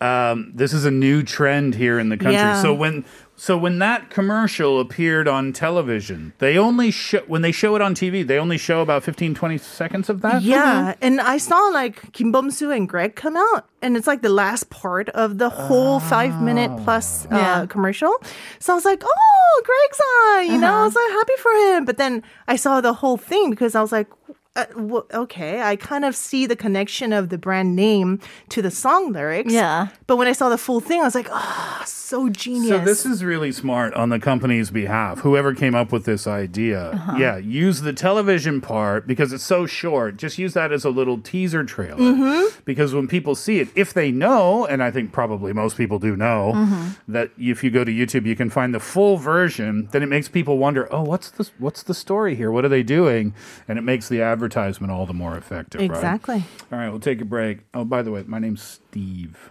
um, 0.00 0.52
this 0.54 0.72
is 0.74 0.84
a 0.84 0.90
new 0.90 1.22
trend 1.22 1.74
here 1.74 1.98
in 1.98 2.08
the 2.10 2.16
country. 2.16 2.34
Yeah. 2.34 2.60
So 2.62 2.74
when 2.74 3.04
so 3.44 3.58
when 3.58 3.78
that 3.78 4.08
commercial 4.08 4.80
appeared 4.80 5.28
on 5.28 5.52
television, 5.52 6.32
they 6.38 6.56
only 6.56 6.90
show 6.90 7.20
when 7.26 7.42
they 7.42 7.52
show 7.52 7.76
it 7.76 7.82
on 7.82 7.94
TV, 7.94 8.26
they 8.26 8.38
only 8.38 8.56
show 8.56 8.80
about 8.80 9.04
15 9.04 9.34
20 9.34 9.58
seconds 9.58 10.08
of 10.08 10.22
that. 10.22 10.40
Yeah, 10.40 10.94
and 11.02 11.20
I 11.20 11.36
saw 11.36 11.58
like 11.80 12.12
Kim 12.12 12.32
Bum-soo 12.32 12.70
and 12.70 12.88
Greg 12.88 13.16
come 13.16 13.36
out, 13.36 13.68
and 13.82 13.98
it's 13.98 14.06
like 14.06 14.22
the 14.22 14.30
last 14.44 14.70
part 14.70 15.10
of 15.10 15.36
the 15.36 15.50
whole 15.50 16.00
five 16.00 16.40
minute 16.40 16.70
plus 16.84 17.26
uh, 17.26 17.36
Yeah. 17.36 17.66
commercial. 17.66 18.14
So 18.60 18.72
I 18.72 18.76
was 18.76 18.86
like, 18.86 19.02
oh, 19.04 19.62
Greg's 19.68 20.00
on, 20.00 20.54
you 20.54 20.58
know, 20.58 20.72
I 20.80 20.84
was 20.88 20.94
like 20.96 21.10
happy 21.20 21.36
for 21.44 21.52
him. 21.52 21.84
But 21.84 21.98
then 21.98 22.22
I 22.48 22.56
saw 22.56 22.80
the 22.80 22.94
whole 22.94 23.18
thing 23.18 23.50
because 23.50 23.74
I 23.74 23.82
was 23.82 23.92
like, 23.92 24.08
uh, 24.56 24.64
w- 24.66 25.04
okay, 25.12 25.60
I 25.62 25.74
kind 25.76 26.04
of 26.04 26.14
see 26.14 26.46
the 26.46 26.54
connection 26.54 27.12
of 27.12 27.28
the 27.28 27.38
brand 27.38 27.74
name 27.74 28.20
to 28.50 28.62
the 28.62 28.70
song 28.70 29.12
lyrics. 29.12 29.52
Yeah. 29.52 29.88
But 30.06 30.16
when 30.16 30.28
I 30.28 30.32
saw 30.32 30.48
the 30.48 30.58
full 30.58 30.78
thing, 30.80 31.00
I 31.00 31.04
was 31.04 31.14
like, 31.16 31.28
oh, 31.30 31.82
so 31.84 32.28
genius. 32.28 32.68
So 32.68 32.78
this 32.78 33.04
is 33.04 33.24
really 33.24 33.50
smart 33.50 33.94
on 33.94 34.10
the 34.10 34.20
company's 34.20 34.70
behalf. 34.70 35.18
Whoever 35.20 35.54
came 35.54 35.74
up 35.74 35.90
with 35.90 36.04
this 36.04 36.28
idea, 36.28 36.90
Uh-huh. 36.90 37.16
yeah, 37.18 37.36
use 37.36 37.80
the 37.80 37.92
television 37.92 38.60
part 38.60 39.08
because 39.08 39.32
it's 39.32 39.42
so 39.42 39.66
short. 39.66 40.18
Just 40.18 40.38
use 40.38 40.54
that 40.54 40.70
as 40.70 40.84
a 40.84 40.90
little 40.90 41.18
teaser 41.18 41.64
trailer. 41.64 41.96
Mm-hmm. 41.98 42.60
Because 42.64 42.94
when 42.94 43.08
people 43.08 43.34
see 43.34 43.58
it, 43.58 43.68
if 43.74 43.92
they 43.92 44.12
know, 44.12 44.64
and 44.66 44.82
I 44.84 44.92
think 44.92 45.10
probably 45.10 45.52
most 45.52 45.76
people 45.76 45.98
do 45.98 46.14
know 46.16 46.52
Mm-hmm. 46.54 47.12
that 47.12 47.30
if 47.38 47.64
you 47.64 47.70
go 47.72 47.82
to 47.82 47.90
YouTube, 47.90 48.24
you 48.26 48.36
can 48.36 48.50
find 48.50 48.72
the 48.72 48.78
full 48.80 49.16
version. 49.16 49.88
Then 49.90 50.02
it 50.04 50.08
makes 50.08 50.28
people 50.28 50.58
wonder, 50.58 50.86
oh, 50.94 51.02
what's 51.02 51.30
the 51.30 51.50
what's 51.58 51.82
the 51.82 51.94
story 51.94 52.36
here? 52.36 52.52
What 52.52 52.64
are 52.64 52.68
they 52.68 52.82
doing? 52.84 53.34
And 53.66 53.78
it 53.78 53.82
makes 53.82 54.08
the 54.08 54.20
advertisement 54.22 54.43
advertisement 54.44 54.92
all 54.92 55.06
the 55.06 55.14
more 55.14 55.36
effective. 55.36 55.80
Exactly. 55.80 56.36
Right? 56.36 56.72
All 56.72 56.78
right, 56.78 56.88
we'll 56.90 57.00
take 57.00 57.20
a 57.20 57.24
break. 57.24 57.60
Oh, 57.72 57.84
by 57.84 58.02
the 58.02 58.10
way, 58.10 58.24
my 58.26 58.38
name's 58.38 58.62
Steve. 58.62 59.50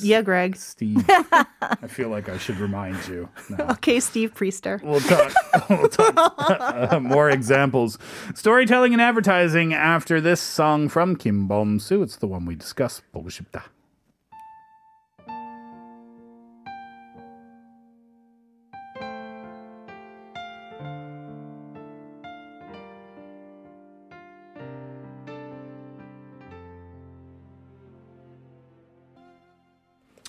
Yeah, 0.00 0.22
Greg. 0.22 0.54
Steve. 0.54 1.04
I 1.08 1.88
feel 1.88 2.08
like 2.08 2.28
I 2.28 2.38
should 2.38 2.58
remind 2.58 3.08
you. 3.08 3.28
No. 3.50 3.66
Okay, 3.78 3.98
Steve 3.98 4.32
Priester. 4.32 4.80
We'll 4.82 5.00
talk, 5.00 5.32
we'll 5.68 5.88
talk 5.88 6.14
uh, 6.16 6.88
uh, 6.92 7.00
more 7.00 7.28
examples. 7.28 7.98
Storytelling 8.34 8.92
and 8.92 9.02
advertising 9.02 9.74
after 9.74 10.20
this 10.20 10.40
song 10.40 10.88
from 10.88 11.16
Kim 11.16 11.48
Bum-soo. 11.48 12.02
It's 12.02 12.16
the 12.16 12.28
one 12.28 12.46
we 12.46 12.54
discussed. 12.54 13.02
보고 13.12 13.28
싶다. 13.28 13.64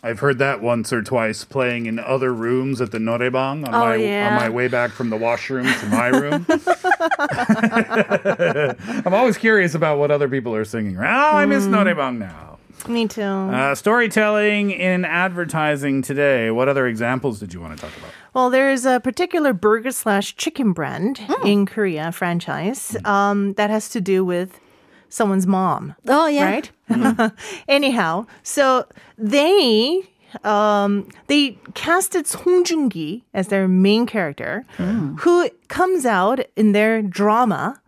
I've 0.02 0.20
heard 0.20 0.38
that 0.38 0.62
once 0.62 0.94
or 0.94 1.02
twice 1.02 1.44
playing 1.44 1.86
in 1.86 2.00
other 2.00 2.34
rooms 2.34 2.80
at 2.80 2.92
the 2.92 3.00
Noraebang 3.00 3.68
on, 3.68 3.76
Oh, 3.76 3.80
my, 3.80 3.96
yeah. 3.96 4.30
on 4.30 4.36
my 4.36 4.50
way 4.50 4.70
back 4.70 4.92
from 4.92 5.10
the 5.10 5.18
washroom 5.18 5.66
to 5.66 5.86
my 5.88 6.08
room. 6.22 6.46
I'm 9.06 9.14
always 9.14 9.38
curious 9.38 9.76
about 9.76 10.00
what 10.00 10.10
other 10.12 10.30
people 10.30 10.56
are 10.56 10.64
singing. 10.66 10.98
Oh, 10.98 11.02
I 11.04 11.46
miss 11.46 11.66
Mm. 11.66 11.72
Noraebang 11.72 12.18
now. 12.20 12.58
Me 12.88 13.10
too. 13.10 13.22
Uh, 13.22 13.76
storytelling 13.76 14.72
in 14.72 15.04
advertising 15.04 16.02
today. 16.02 16.50
What 16.50 16.70
other 16.70 16.88
examples 16.88 17.38
did 17.40 17.54
you 17.54 17.60
want 17.60 17.78
to 17.78 17.86
talk 17.86 17.96
about? 17.98 18.10
Well, 18.34 18.50
there's 18.50 18.86
a 18.86 19.02
particular 19.02 19.52
burger 19.52 19.92
slash 19.92 20.38
chicken 20.38 20.72
brand 20.72 21.20
in 21.44 21.66
Korea 21.66 22.14
franchise 22.14 22.96
um, 23.04 23.52
that 23.56 23.70
has 23.70 23.90
to 23.90 24.00
do 24.00 24.24
with 24.24 24.62
someone's 25.10 25.46
mom. 25.46 25.94
Oh 26.08 26.28
yeah. 26.28 26.46
right? 26.46 26.72
Anyhow, 27.68 28.26
so 28.44 28.86
they 29.18 30.04
um, 30.44 31.10
they 31.28 31.58
casted 31.74 32.28
Song 32.28 32.64
Joong-ki 32.64 33.24
as 33.34 33.48
their 33.48 33.68
main 33.68 34.06
character, 34.06 34.66
who 34.78 35.50
comes 35.70 36.06
out 36.06 36.40
in 36.56 36.72
their 36.72 37.02
drama, 37.02 37.82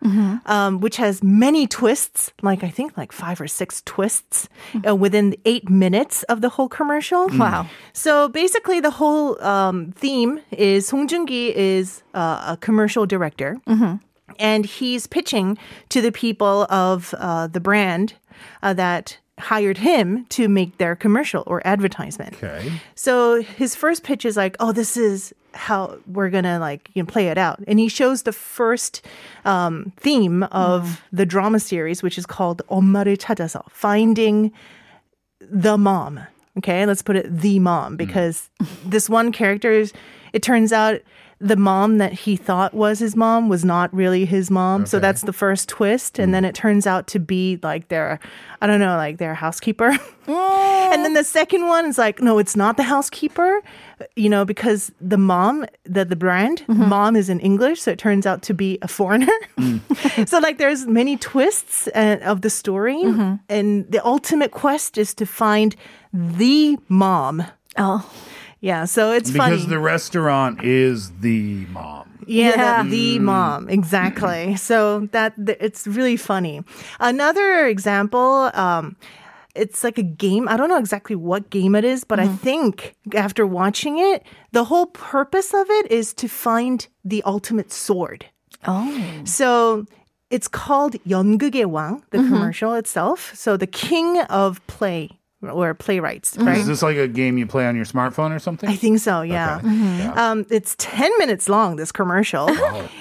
um, 0.45 0.79
which 0.79 0.97
has 0.97 1.21
many 1.23 1.67
twists, 1.67 2.31
like 2.41 2.63
I 2.63 2.69
think 2.69 2.97
like 2.97 3.11
five 3.11 3.39
or 3.39 3.47
six 3.47 3.81
twists 3.85 4.49
uh, 4.87 4.95
within 4.95 5.35
eight 5.45 5.69
minutes 5.69 6.23
of 6.23 6.41
the 6.41 6.49
whole 6.49 6.67
commercial. 6.69 7.27
Wow. 7.27 7.67
So 7.93 8.27
basically, 8.29 8.79
the 8.79 8.91
whole 8.91 9.41
um, 9.43 9.91
theme 9.91 10.39
is 10.51 10.87
Song 10.87 11.07
Joong-ki 11.07 11.55
is 11.55 12.01
uh, 12.13 12.53
a 12.53 12.57
commercial 12.57 13.05
director. 13.05 13.59
And 14.39 14.65
he's 14.65 15.07
pitching 15.07 15.57
to 15.89 16.01
the 16.01 16.11
people 16.11 16.65
of 16.69 17.13
uh, 17.17 17.47
the 17.47 17.59
brand 17.59 18.15
uh, 18.62 18.72
that 18.74 19.18
hired 19.38 19.78
him 19.78 20.24
to 20.30 20.48
make 20.48 20.78
their 20.78 20.96
commercial 20.96 21.44
or 21.46 21.60
advertisement. 21.66 22.34
Okay. 22.34 22.72
So 22.94 23.42
his 23.42 23.74
first 23.74 24.02
pitch 24.02 24.24
is 24.24 24.36
like, 24.36 24.56
"Oh, 24.60 24.72
this 24.72 24.96
is 24.96 25.34
how 25.52 25.98
we're 26.06 26.30
gonna 26.30 26.58
like 26.58 26.90
you 26.94 27.02
know, 27.02 27.06
play 27.06 27.28
it 27.28 27.38
out," 27.38 27.60
and 27.66 27.78
he 27.78 27.88
shows 27.88 28.22
the 28.22 28.32
first 28.32 29.04
um, 29.44 29.92
theme 29.98 30.42
of 30.44 31.02
the 31.12 31.26
drama 31.26 31.60
series, 31.60 32.02
which 32.02 32.16
is 32.18 32.26
called 32.26 32.62
"엄마를 32.70 33.16
찾아서," 33.16 33.62
finding 33.70 34.52
the 35.40 35.76
mom. 35.76 36.20
Okay, 36.58 36.86
let's 36.86 37.02
put 37.02 37.16
it 37.16 37.26
the 37.28 37.58
mom 37.58 37.96
because 37.96 38.48
this 38.84 39.10
one 39.10 39.32
character 39.32 39.70
is. 39.72 39.92
It 40.32 40.42
turns 40.42 40.72
out 40.72 41.00
the 41.41 41.55
mom 41.55 41.97
that 41.97 42.13
he 42.13 42.35
thought 42.35 42.73
was 42.73 42.99
his 42.99 43.15
mom 43.15 43.49
was 43.49 43.65
not 43.65 43.91
really 43.93 44.25
his 44.25 44.51
mom. 44.51 44.85
So 44.85 44.99
that's 44.99 45.23
the 45.23 45.33
first 45.33 45.67
twist, 45.67 46.19
and 46.19 46.29
hmm. 46.29 46.33
then 46.33 46.45
it 46.45 46.53
turns 46.53 46.85
out 46.85 47.07
to 47.07 47.19
be 47.19 47.59
like 47.63 47.87
their, 47.87 48.19
I 48.61 48.67
don't 48.67 48.79
know, 48.79 48.95
like 48.95 49.17
their 49.17 49.33
housekeeper. 49.33 49.97
Oh. 50.27 50.89
And 50.93 51.03
then 51.03 51.15
the 51.15 51.23
second 51.23 51.65
one 51.65 51.87
is 51.87 51.97
like, 51.97 52.21
no, 52.21 52.37
it's 52.37 52.55
not 52.55 52.77
the 52.77 52.83
housekeeper, 52.83 53.61
you 54.15 54.29
know, 54.29 54.45
because 54.45 54.91
the 55.01 55.17
mom, 55.17 55.65
the 55.83 56.05
the 56.05 56.15
brand, 56.15 56.63
mm-hmm. 56.67 56.89
mom 56.89 57.15
is 57.15 57.27
in 57.27 57.39
English, 57.39 57.81
so 57.81 57.91
it 57.91 57.97
turns 57.97 58.27
out 58.27 58.43
to 58.43 58.53
be 58.53 58.77
a 58.83 58.87
foreigner. 58.87 59.33
Mm. 59.57 60.27
so 60.29 60.37
like, 60.37 60.59
there's 60.59 60.85
many 60.85 61.17
twists 61.17 61.87
uh, 61.95 62.19
of 62.21 62.41
the 62.41 62.51
story, 62.51 62.97
mm-hmm. 62.97 63.35
and 63.49 63.91
the 63.91 64.05
ultimate 64.05 64.51
quest 64.51 64.99
is 64.99 65.15
to 65.15 65.25
find 65.25 65.75
the 66.13 66.77
mom. 66.87 67.43
Oh. 67.77 68.07
Yeah, 68.60 68.84
so 68.84 69.12
it's 69.12 69.30
Because 69.30 69.60
funny. 69.62 69.66
the 69.70 69.78
restaurant 69.78 70.64
is 70.64 71.10
the 71.20 71.66
mom. 71.70 72.08
Yeah, 72.26 72.56
Yeah. 72.56 72.82
The, 72.82 72.90
the 72.90 73.18
mom, 73.20 73.68
exactly. 73.68 74.56
so 74.56 75.06
that 75.12 75.34
th- 75.36 75.58
it's 75.60 75.86
really 75.86 76.16
funny. 76.16 76.62
Another 76.98 77.66
example, 77.66 78.50
um, 78.54 78.96
it's 79.54 79.82
like 79.84 79.96
a 79.98 80.02
game. 80.02 80.48
I 80.48 80.56
don't 80.56 80.68
know 80.68 80.76
exactly 80.78 81.16
what 81.16 81.48
game 81.50 81.74
it 81.74 81.84
is, 81.84 82.04
but 82.04 82.18
I 82.20 82.28
think 82.28 82.94
after 83.14 83.46
watching 83.46 83.98
it, 83.98 84.22
the 84.52 84.64
whole 84.64 84.86
purpose 84.86 85.54
of 85.54 85.66
it 85.70 85.90
is 85.90 86.12
to 86.14 86.28
find 86.28 86.86
the 87.04 87.22
ultimate 87.24 87.72
sword. 87.72 88.26
Oh. 88.66 88.92
So 89.24 89.86
it's 90.28 90.48
called 90.48 90.96
연극의 91.06 91.64
왕, 91.70 92.02
the 92.10 92.18
commercial 92.18 92.74
itself. 92.74 93.32
So 93.34 93.56
the 93.56 93.66
king 93.66 94.20
of 94.28 94.60
play 94.66 95.10
or 95.41 95.73
playwrights, 95.73 96.35
mm-hmm. 96.35 96.47
right? 96.47 96.57
Is 96.57 96.67
this 96.67 96.83
like 96.83 96.97
a 96.97 97.07
game 97.07 97.37
you 97.37 97.47
play 97.47 97.65
on 97.65 97.75
your 97.75 97.85
smartphone 97.85 98.35
or 98.35 98.39
something? 98.39 98.69
I 98.69 98.75
think 98.75 98.99
so, 98.99 99.21
yeah. 99.21 99.57
Okay. 99.57 99.67
Mm-hmm. 99.67 99.99
Yeah. 99.99 100.31
Um, 100.31 100.45
it's 100.49 100.75
10 100.77 101.11
minutes 101.17 101.49
long, 101.49 101.77
this 101.77 101.91
commercial. 101.91 102.49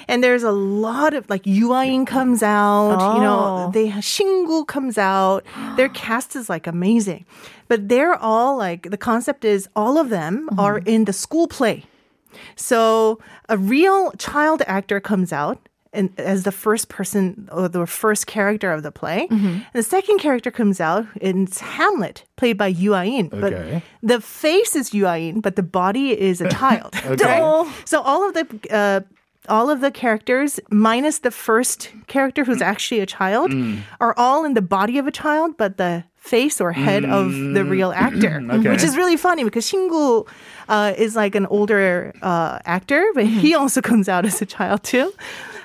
And 0.07 0.23
there's 0.23 0.43
a 0.43 0.51
lot 0.51 1.13
of 1.13 1.29
like 1.29 1.45
Yoo 1.45 1.71
Ah-in 1.71 2.05
comes 2.05 2.43
out, 2.43 3.15
you 3.15 3.21
know, 3.21 3.67
Oh. 3.67 3.71
they 3.71 3.89
Shin 4.01 4.45
Goo 4.45 4.65
comes 4.65 4.97
out. 4.97 5.45
Their 5.77 5.89
cast 6.03 6.35
is 6.35 6.49
like 6.49 6.67
amazing. 6.67 7.25
But 7.67 7.87
they're 7.89 8.15
all 8.15 8.57
like 8.57 8.89
the 8.89 8.97
concept 8.97 9.45
is 9.45 9.69
all 9.75 9.97
of 9.97 10.09
them 10.09 10.47
mm-hmm. 10.47 10.59
are 10.59 10.79
in 10.79 11.05
the 11.05 11.13
school 11.13 11.47
play. 11.47 11.85
So 12.55 13.19
a 13.49 13.57
real 13.57 14.11
child 14.13 14.61
actor 14.65 14.99
comes 14.99 15.31
out 15.33 15.67
and 15.93 16.09
as 16.17 16.43
the 16.43 16.51
first 16.51 16.87
person 16.89 17.49
or 17.51 17.67
the 17.67 17.85
first 17.85 18.25
character 18.27 18.71
of 18.71 18.81
the 18.83 18.91
play. 18.91 19.27
And 19.29 19.63
the 19.73 19.83
second 19.83 20.19
character 20.19 20.49
comes 20.51 20.79
out 20.79 21.05
and 21.21 21.47
it's 21.47 21.59
Hamlet, 21.59 22.23
played 22.37 22.57
by 22.57 22.67
Yoo 22.67 22.93
Ah-in. 22.93 23.27
But 23.29 23.53
Okay. 23.53 23.83
the 24.01 24.21
face 24.21 24.75
is 24.75 24.93
Yoo 24.93 25.05
Ah-in, 25.05 25.41
but 25.41 25.55
the 25.55 25.63
body 25.63 26.17
is 26.19 26.39
a 26.41 26.49
child. 26.59 26.95
Okay. 27.05 27.39
So 27.85 28.01
all 28.01 28.27
of 28.27 28.33
the 28.33 28.45
uh, 28.71 29.01
all 29.49 29.69
of 29.71 29.81
the 29.81 29.89
characters, 29.91 30.59
minus 30.69 31.19
the 31.19 31.31
first 31.31 31.89
character 32.07 32.43
who's 32.45 32.61
actually 32.61 33.01
a 33.01 33.05
child, 33.07 33.51
are 33.99 34.13
all 34.15 34.45
in 34.45 34.53
the 34.53 34.61
body 34.61 34.97
of 34.99 35.07
a 35.07 35.11
child, 35.11 35.57
but 35.57 35.77
the 35.77 36.03
face 36.15 36.61
or 36.61 36.71
head 36.71 37.03
of 37.03 37.33
the 37.33 37.65
real 37.65 37.91
actor, 37.91 38.39
Okay. 38.51 38.69
which 38.69 38.83
is 38.83 38.95
really 38.95 39.17
funny 39.17 39.43
because 39.43 39.67
Shin 39.67 39.89
Goo 39.89 40.25
uh, 40.69 40.93
is 40.95 41.15
like 41.15 41.33
an 41.33 41.47
older 41.47 42.13
uh, 42.21 42.59
actor, 42.65 43.03
but 43.15 43.25
he 43.25 43.55
also 43.55 43.81
comes 43.91 44.07
out 44.07 44.25
as 44.25 44.41
a 44.41 44.45
child 44.45 44.83
too. 44.83 45.11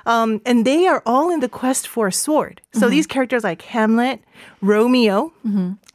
Um, 0.07 0.41
and 0.47 0.65
they 0.65 0.87
are 0.87 1.03
all 1.05 1.31
in 1.31 1.41
the 1.41 1.49
quest 1.49 1.87
for 1.89 2.07
a 2.07 2.13
sword. 2.13 2.63
So 2.73 2.89
these 2.89 3.07
characters 3.07 3.43
like 3.45 3.63
Hamlet, 3.63 4.21
Romeo. 4.63 5.33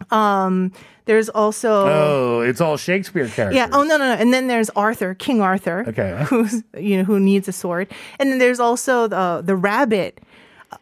Um, 0.10 0.72
there's 1.06 1.30
also 1.30 1.88
Oh, 1.88 2.42
it's 2.42 2.62
all 2.62 2.78
Shakespeare 2.78 3.28
characters. 3.28 3.56
yeah. 3.56 3.70
Oh 3.72 3.84
no, 3.84 3.98
no, 3.98 4.14
no. 4.14 4.22
And 4.22 4.34
then 4.34 4.48
there's 4.48 4.70
Arthur, 4.76 5.14
King 5.16 5.42
Arthur. 5.42 5.86
Okay. 5.88 6.24
Who's 6.30 6.64
you 6.78 6.98
know 6.98 7.04
who 7.04 7.20
needs 7.20 7.48
a 7.48 7.52
sword, 7.52 7.88
and 8.20 8.32
then 8.32 8.38
there's 8.40 8.60
also 8.60 9.08
the 9.08 9.42
the 9.44 9.56
rabbit. 9.56 10.20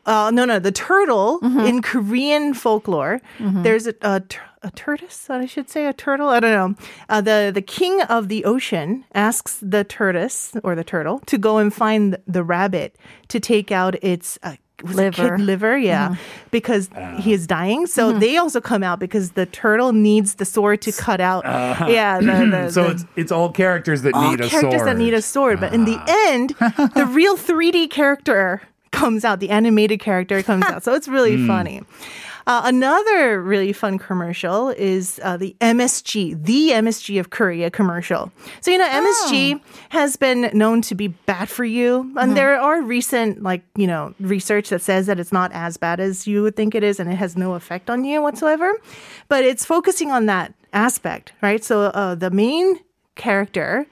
Uh, 0.06 0.32
no, 0.34 0.45
no, 0.45 0.60
the 0.60 0.71
turtle 0.71 1.39
in 1.65 1.82
Korean 1.82 2.54
folklore. 2.54 3.21
There's 3.39 3.88
a, 3.88 3.93
a, 4.02 4.21
a 4.63 4.71
tortoise, 4.71 5.30
I 5.30 5.45
should 5.45 5.69
say, 5.69 5.86
a 5.88 5.93
turtle. 5.93 6.30
I 6.30 6.39
don't 6.39 6.52
know. 6.78 6.86
Uh, 7.10 7.21
the 7.21 7.52
the 7.54 7.62
king 7.62 8.02
of 8.04 8.28
the 8.28 8.45
ocean 8.45 9.06
asks 9.13 9.58
the 9.62 9.84
tortoise 9.84 10.54
or 10.63 10.75
the 10.75 10.84
turtle 10.84 11.19
to 11.28 11.38
go 11.38 11.58
and 11.58 11.73
find 11.73 12.17
the 12.28 12.43
rabbit 12.43 12.95
to 13.30 13.39
take 13.39 13.71
out 13.71 13.95
its. 14.04 14.38
Uh, 14.43 14.56
was 14.82 14.95
Liver. 14.95 15.36
kid 15.36 15.41
liver, 15.43 15.78
yeah, 15.78 16.15
because 16.52 16.89
he 17.19 17.34
is 17.34 17.45
dying. 17.45 17.86
So 17.86 18.13
they 18.17 18.38
also 18.38 18.61
come 18.61 18.82
out 18.82 18.97
because 18.97 19.32
the 19.32 19.45
turtle 19.45 19.91
needs 19.91 20.36
the 20.36 20.45
sword 20.45 20.82
to 20.84 20.93
cut 20.93 21.20
out. 21.20 21.43
Yeah, 21.89 22.20
the, 22.22 22.26
the, 22.49 22.70
So 22.72 22.84
the- 22.86 22.91
it's 22.91 23.05
it's 23.18 23.32
all 23.34 23.51
characters 23.51 24.03
that 24.03 24.14
all 24.14 24.32
need 24.32 24.39
a 24.39 24.47
characters 24.47 24.80
sword. 24.80 24.88
that 24.88 24.95
need 24.97 25.14
a 25.14 25.22
sword. 25.22 25.59
But 25.59 25.74
in 25.74 25.84
the 25.84 25.99
end, 26.30 26.51
the 26.95 27.05
real 27.07 27.36
3D 27.36 27.89
character 27.89 28.61
comes 29.00 29.26
out. 29.26 29.39
The 29.39 29.50
animated 29.50 30.00
character 30.00 30.43
comes 30.43 30.66
out. 30.68 30.84
So 30.84 30.93
it's 30.93 31.08
really 31.08 31.45
funny. 31.47 31.82
Uh, 32.47 32.62
another 32.66 33.39
really 33.39 33.72
fun 33.72 34.00
commercial 34.00 34.70
is 34.70 35.20
uh, 35.24 35.38
the 35.38 35.56
MSG, 35.62 36.43
the 36.43 36.70
MSG 36.72 37.20
of 37.20 37.30
Korea 37.30 37.70
commercial. 37.70 38.32
So, 38.62 38.72
you 38.72 38.80
know, 38.80 38.88
MSG 38.88 39.62
has 39.89 40.16
been 40.16 40.50
known 40.54 40.82
to 40.84 40.95
be 40.95 41.10
bad 41.10 41.47
for 41.47 41.64
you. 41.64 42.12
And 42.18 42.36
there 42.36 42.60
are 42.60 42.82
recent, 42.82 43.43
like, 43.43 43.62
you 43.76 43.86
know, 43.86 44.16
research 44.20 44.70
that 44.70 44.82
says 44.82 45.06
that 45.06 45.20
it's 45.20 45.32
not 45.32 45.52
as 45.54 45.78
bad 45.78 46.00
as 46.00 46.26
you 46.26 46.41
would 46.41 46.56
think 46.56 46.74
it 46.74 46.84
is 46.84 47.00
and 47.00 47.12
it 47.12 47.18
has 47.18 47.38
no 47.38 47.54
effect 47.54 47.88
on 47.88 48.04
you 48.04 48.20
whatsoever. 48.20 48.74
But 49.28 49.43
it's 49.43 49.64
focusing 49.64 50.10
on 50.10 50.26
that 50.26 50.56
aspect, 50.74 51.34
right? 51.43 51.64
So, 51.64 51.82
uh, 51.82 52.16
the 52.16 52.32
main 52.32 52.80
character 53.16 53.86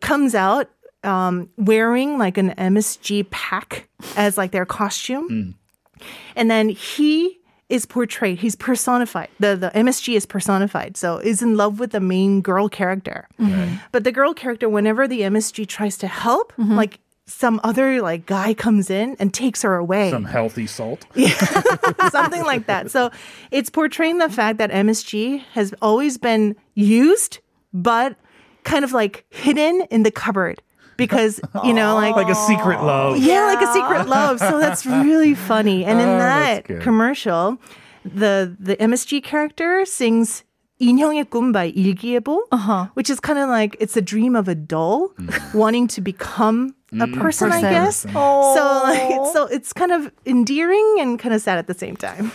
comes 0.00 0.36
out 0.36 0.70
um, 1.04 1.48
wearing 1.56 2.18
like 2.18 2.38
an 2.38 2.50
MSG 2.50 3.28
pack 3.30 3.88
as 4.16 4.36
like 4.36 4.52
their 4.52 4.66
costume. 4.66 5.28
Mm. 5.28 5.54
And 6.36 6.50
then 6.50 6.68
he 6.68 7.40
is 7.68 7.86
portrayed, 7.86 8.38
he's 8.38 8.56
personified. 8.56 9.28
The 9.38 9.56
the 9.56 9.70
MSG 9.70 10.16
is 10.16 10.26
personified. 10.26 10.96
So 10.96 11.18
is 11.18 11.40
in 11.40 11.56
love 11.56 11.78
with 11.78 11.92
the 11.92 12.00
main 12.00 12.40
girl 12.42 12.68
character. 12.68 13.28
Mm-hmm. 13.38 13.76
But 13.92 14.04
the 14.04 14.12
girl 14.12 14.34
character, 14.34 14.68
whenever 14.68 15.06
the 15.06 15.20
MSG 15.20 15.68
tries 15.68 15.96
to 15.98 16.08
help, 16.08 16.52
mm-hmm. 16.52 16.74
like 16.74 16.98
some 17.26 17.60
other 17.62 18.02
like 18.02 18.26
guy 18.26 18.54
comes 18.54 18.90
in 18.90 19.16
and 19.20 19.32
takes 19.32 19.62
her 19.62 19.76
away. 19.76 20.10
Some 20.10 20.24
healthy 20.24 20.66
salt. 20.66 21.06
Something 22.10 22.42
like 22.42 22.66
that. 22.66 22.90
So 22.90 23.10
it's 23.52 23.70
portraying 23.70 24.18
the 24.18 24.28
fact 24.28 24.58
that 24.58 24.70
MSG 24.70 25.44
has 25.52 25.72
always 25.80 26.18
been 26.18 26.56
used, 26.74 27.38
but 27.72 28.16
kind 28.64 28.84
of 28.84 28.92
like 28.92 29.24
hidden 29.30 29.82
in 29.90 30.02
the 30.02 30.10
cupboard 30.10 30.60
Because, 30.99 31.41
you 31.63 31.73
know, 31.73 31.95
like 31.95 32.15
Like 32.15 32.29
a 32.29 32.35
secret 32.35 32.81
love. 32.81 33.17
yeah, 33.17 33.45
like 33.45 33.61
a 33.61 33.67
secret 33.73 34.07
love. 34.07 34.39
So 34.39 34.59
that's 34.59 34.85
really 34.85 35.33
funny. 35.35 35.83
And 35.83 35.99
in 35.99 36.07
Oh, 36.07 36.17
that 36.19 36.63
that's 36.63 36.67
good. 36.67 36.81
commercial, 36.81 37.57
the 38.05 38.55
the 38.59 38.77
MSG 38.77 39.21
character 39.23 39.83
sings 39.83 40.43
인형의 40.81 41.25
꿈 41.29 41.51
by 41.51 41.71
일기예보, 41.71 42.91
which 42.95 43.09
is 43.09 43.19
kind 43.19 43.39
of 43.39 43.49
like 43.49 43.75
it's 43.79 43.97
a 43.97 44.01
dream 44.01 44.35
of 44.35 44.47
a 44.47 44.55
doll 44.55 45.11
wanting 45.53 45.87
to 45.87 45.99
become 46.01 46.75
a 46.95 47.07
person, 47.07 47.51
I 47.51 47.59
Person. 47.59 47.71
guess. 47.71 47.95
So 48.15 48.63
like, 48.87 49.33
so 49.35 49.47
it's 49.51 49.73
kind 49.73 49.91
of 49.91 50.11
endearing 50.25 50.95
and 50.99 51.19
kind 51.19 51.33
of 51.35 51.41
sad 51.41 51.57
at 51.57 51.67
the 51.67 51.73
same 51.75 51.95
time. 51.97 52.31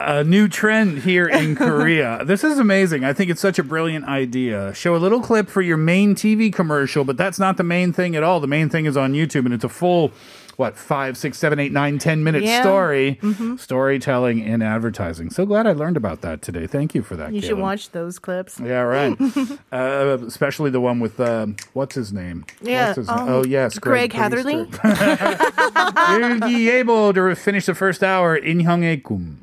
a 0.00 0.24
new 0.24 0.48
trend 0.48 0.98
here 0.98 1.26
in 1.26 1.54
Korea. 1.56 2.24
This 2.24 2.42
is 2.44 2.58
amazing. 2.58 3.04
I 3.04 3.12
think 3.12 3.30
it's 3.30 3.40
such 3.40 3.58
a 3.58 3.62
brilliant 3.62 4.06
idea. 4.06 4.74
Show 4.74 4.96
a 4.96 4.98
little 4.98 5.20
clip 5.20 5.48
for 5.48 5.62
your 5.62 5.76
main 5.76 6.14
TV 6.14 6.52
commercial, 6.52 7.04
but 7.04 7.16
that's 7.16 7.38
not 7.38 7.56
the 7.56 7.62
main 7.64 7.92
thing 7.92 8.16
at 8.16 8.22
all. 8.22 8.40
The 8.40 8.46
main 8.48 8.68
thing 8.68 8.86
is 8.86 8.96
on 8.96 9.12
YouTube, 9.12 9.44
and 9.44 9.54
it's 9.54 9.64
a 9.64 9.68
full, 9.68 10.10
what, 10.56 10.76
five, 10.76 11.16
six, 11.16 11.38
seven, 11.38 11.58
eight, 11.60 11.70
nine, 11.72 11.98
ten 11.98 12.24
minute 12.24 12.42
Yeah. 12.42 12.60
story, 12.60 13.20
storytelling 13.56 14.40
in 14.40 14.62
advertising. 14.62 15.30
So 15.30 15.46
glad 15.46 15.66
I 15.66 15.72
learned 15.72 15.96
about 15.96 16.20
that 16.22 16.42
today. 16.42 16.66
Thank 16.66 16.94
you 16.94 17.02
for 17.02 17.14
that. 17.16 17.32
You 17.32 17.40
should 17.40 17.58
watch 17.58 17.90
those 17.92 18.18
clips. 18.18 18.58
Yeah, 18.60 18.80
right. 18.82 19.16
uh, 19.72 20.18
especially 20.26 20.70
the 20.70 20.80
one 20.80 20.98
with 21.00 21.18
um, 21.20 21.54
what's 21.72 21.94
his 21.94 22.12
name? 22.12 22.44
Yeah, 22.60 22.94
his 22.94 23.08
name? 23.08 23.16
um, 23.18 23.28
oh 23.28 23.44
yes, 23.44 23.78
Greg 23.78 24.12
Priester. 24.12 24.68
Hatherley. 24.82 26.50
Be 26.52 26.68
able 26.68 27.12
to 27.14 27.34
finish 27.36 27.66
the 27.66 27.74
first 27.74 28.02
hour 28.02 28.36
in 28.36 28.64
Kum. 29.02 29.38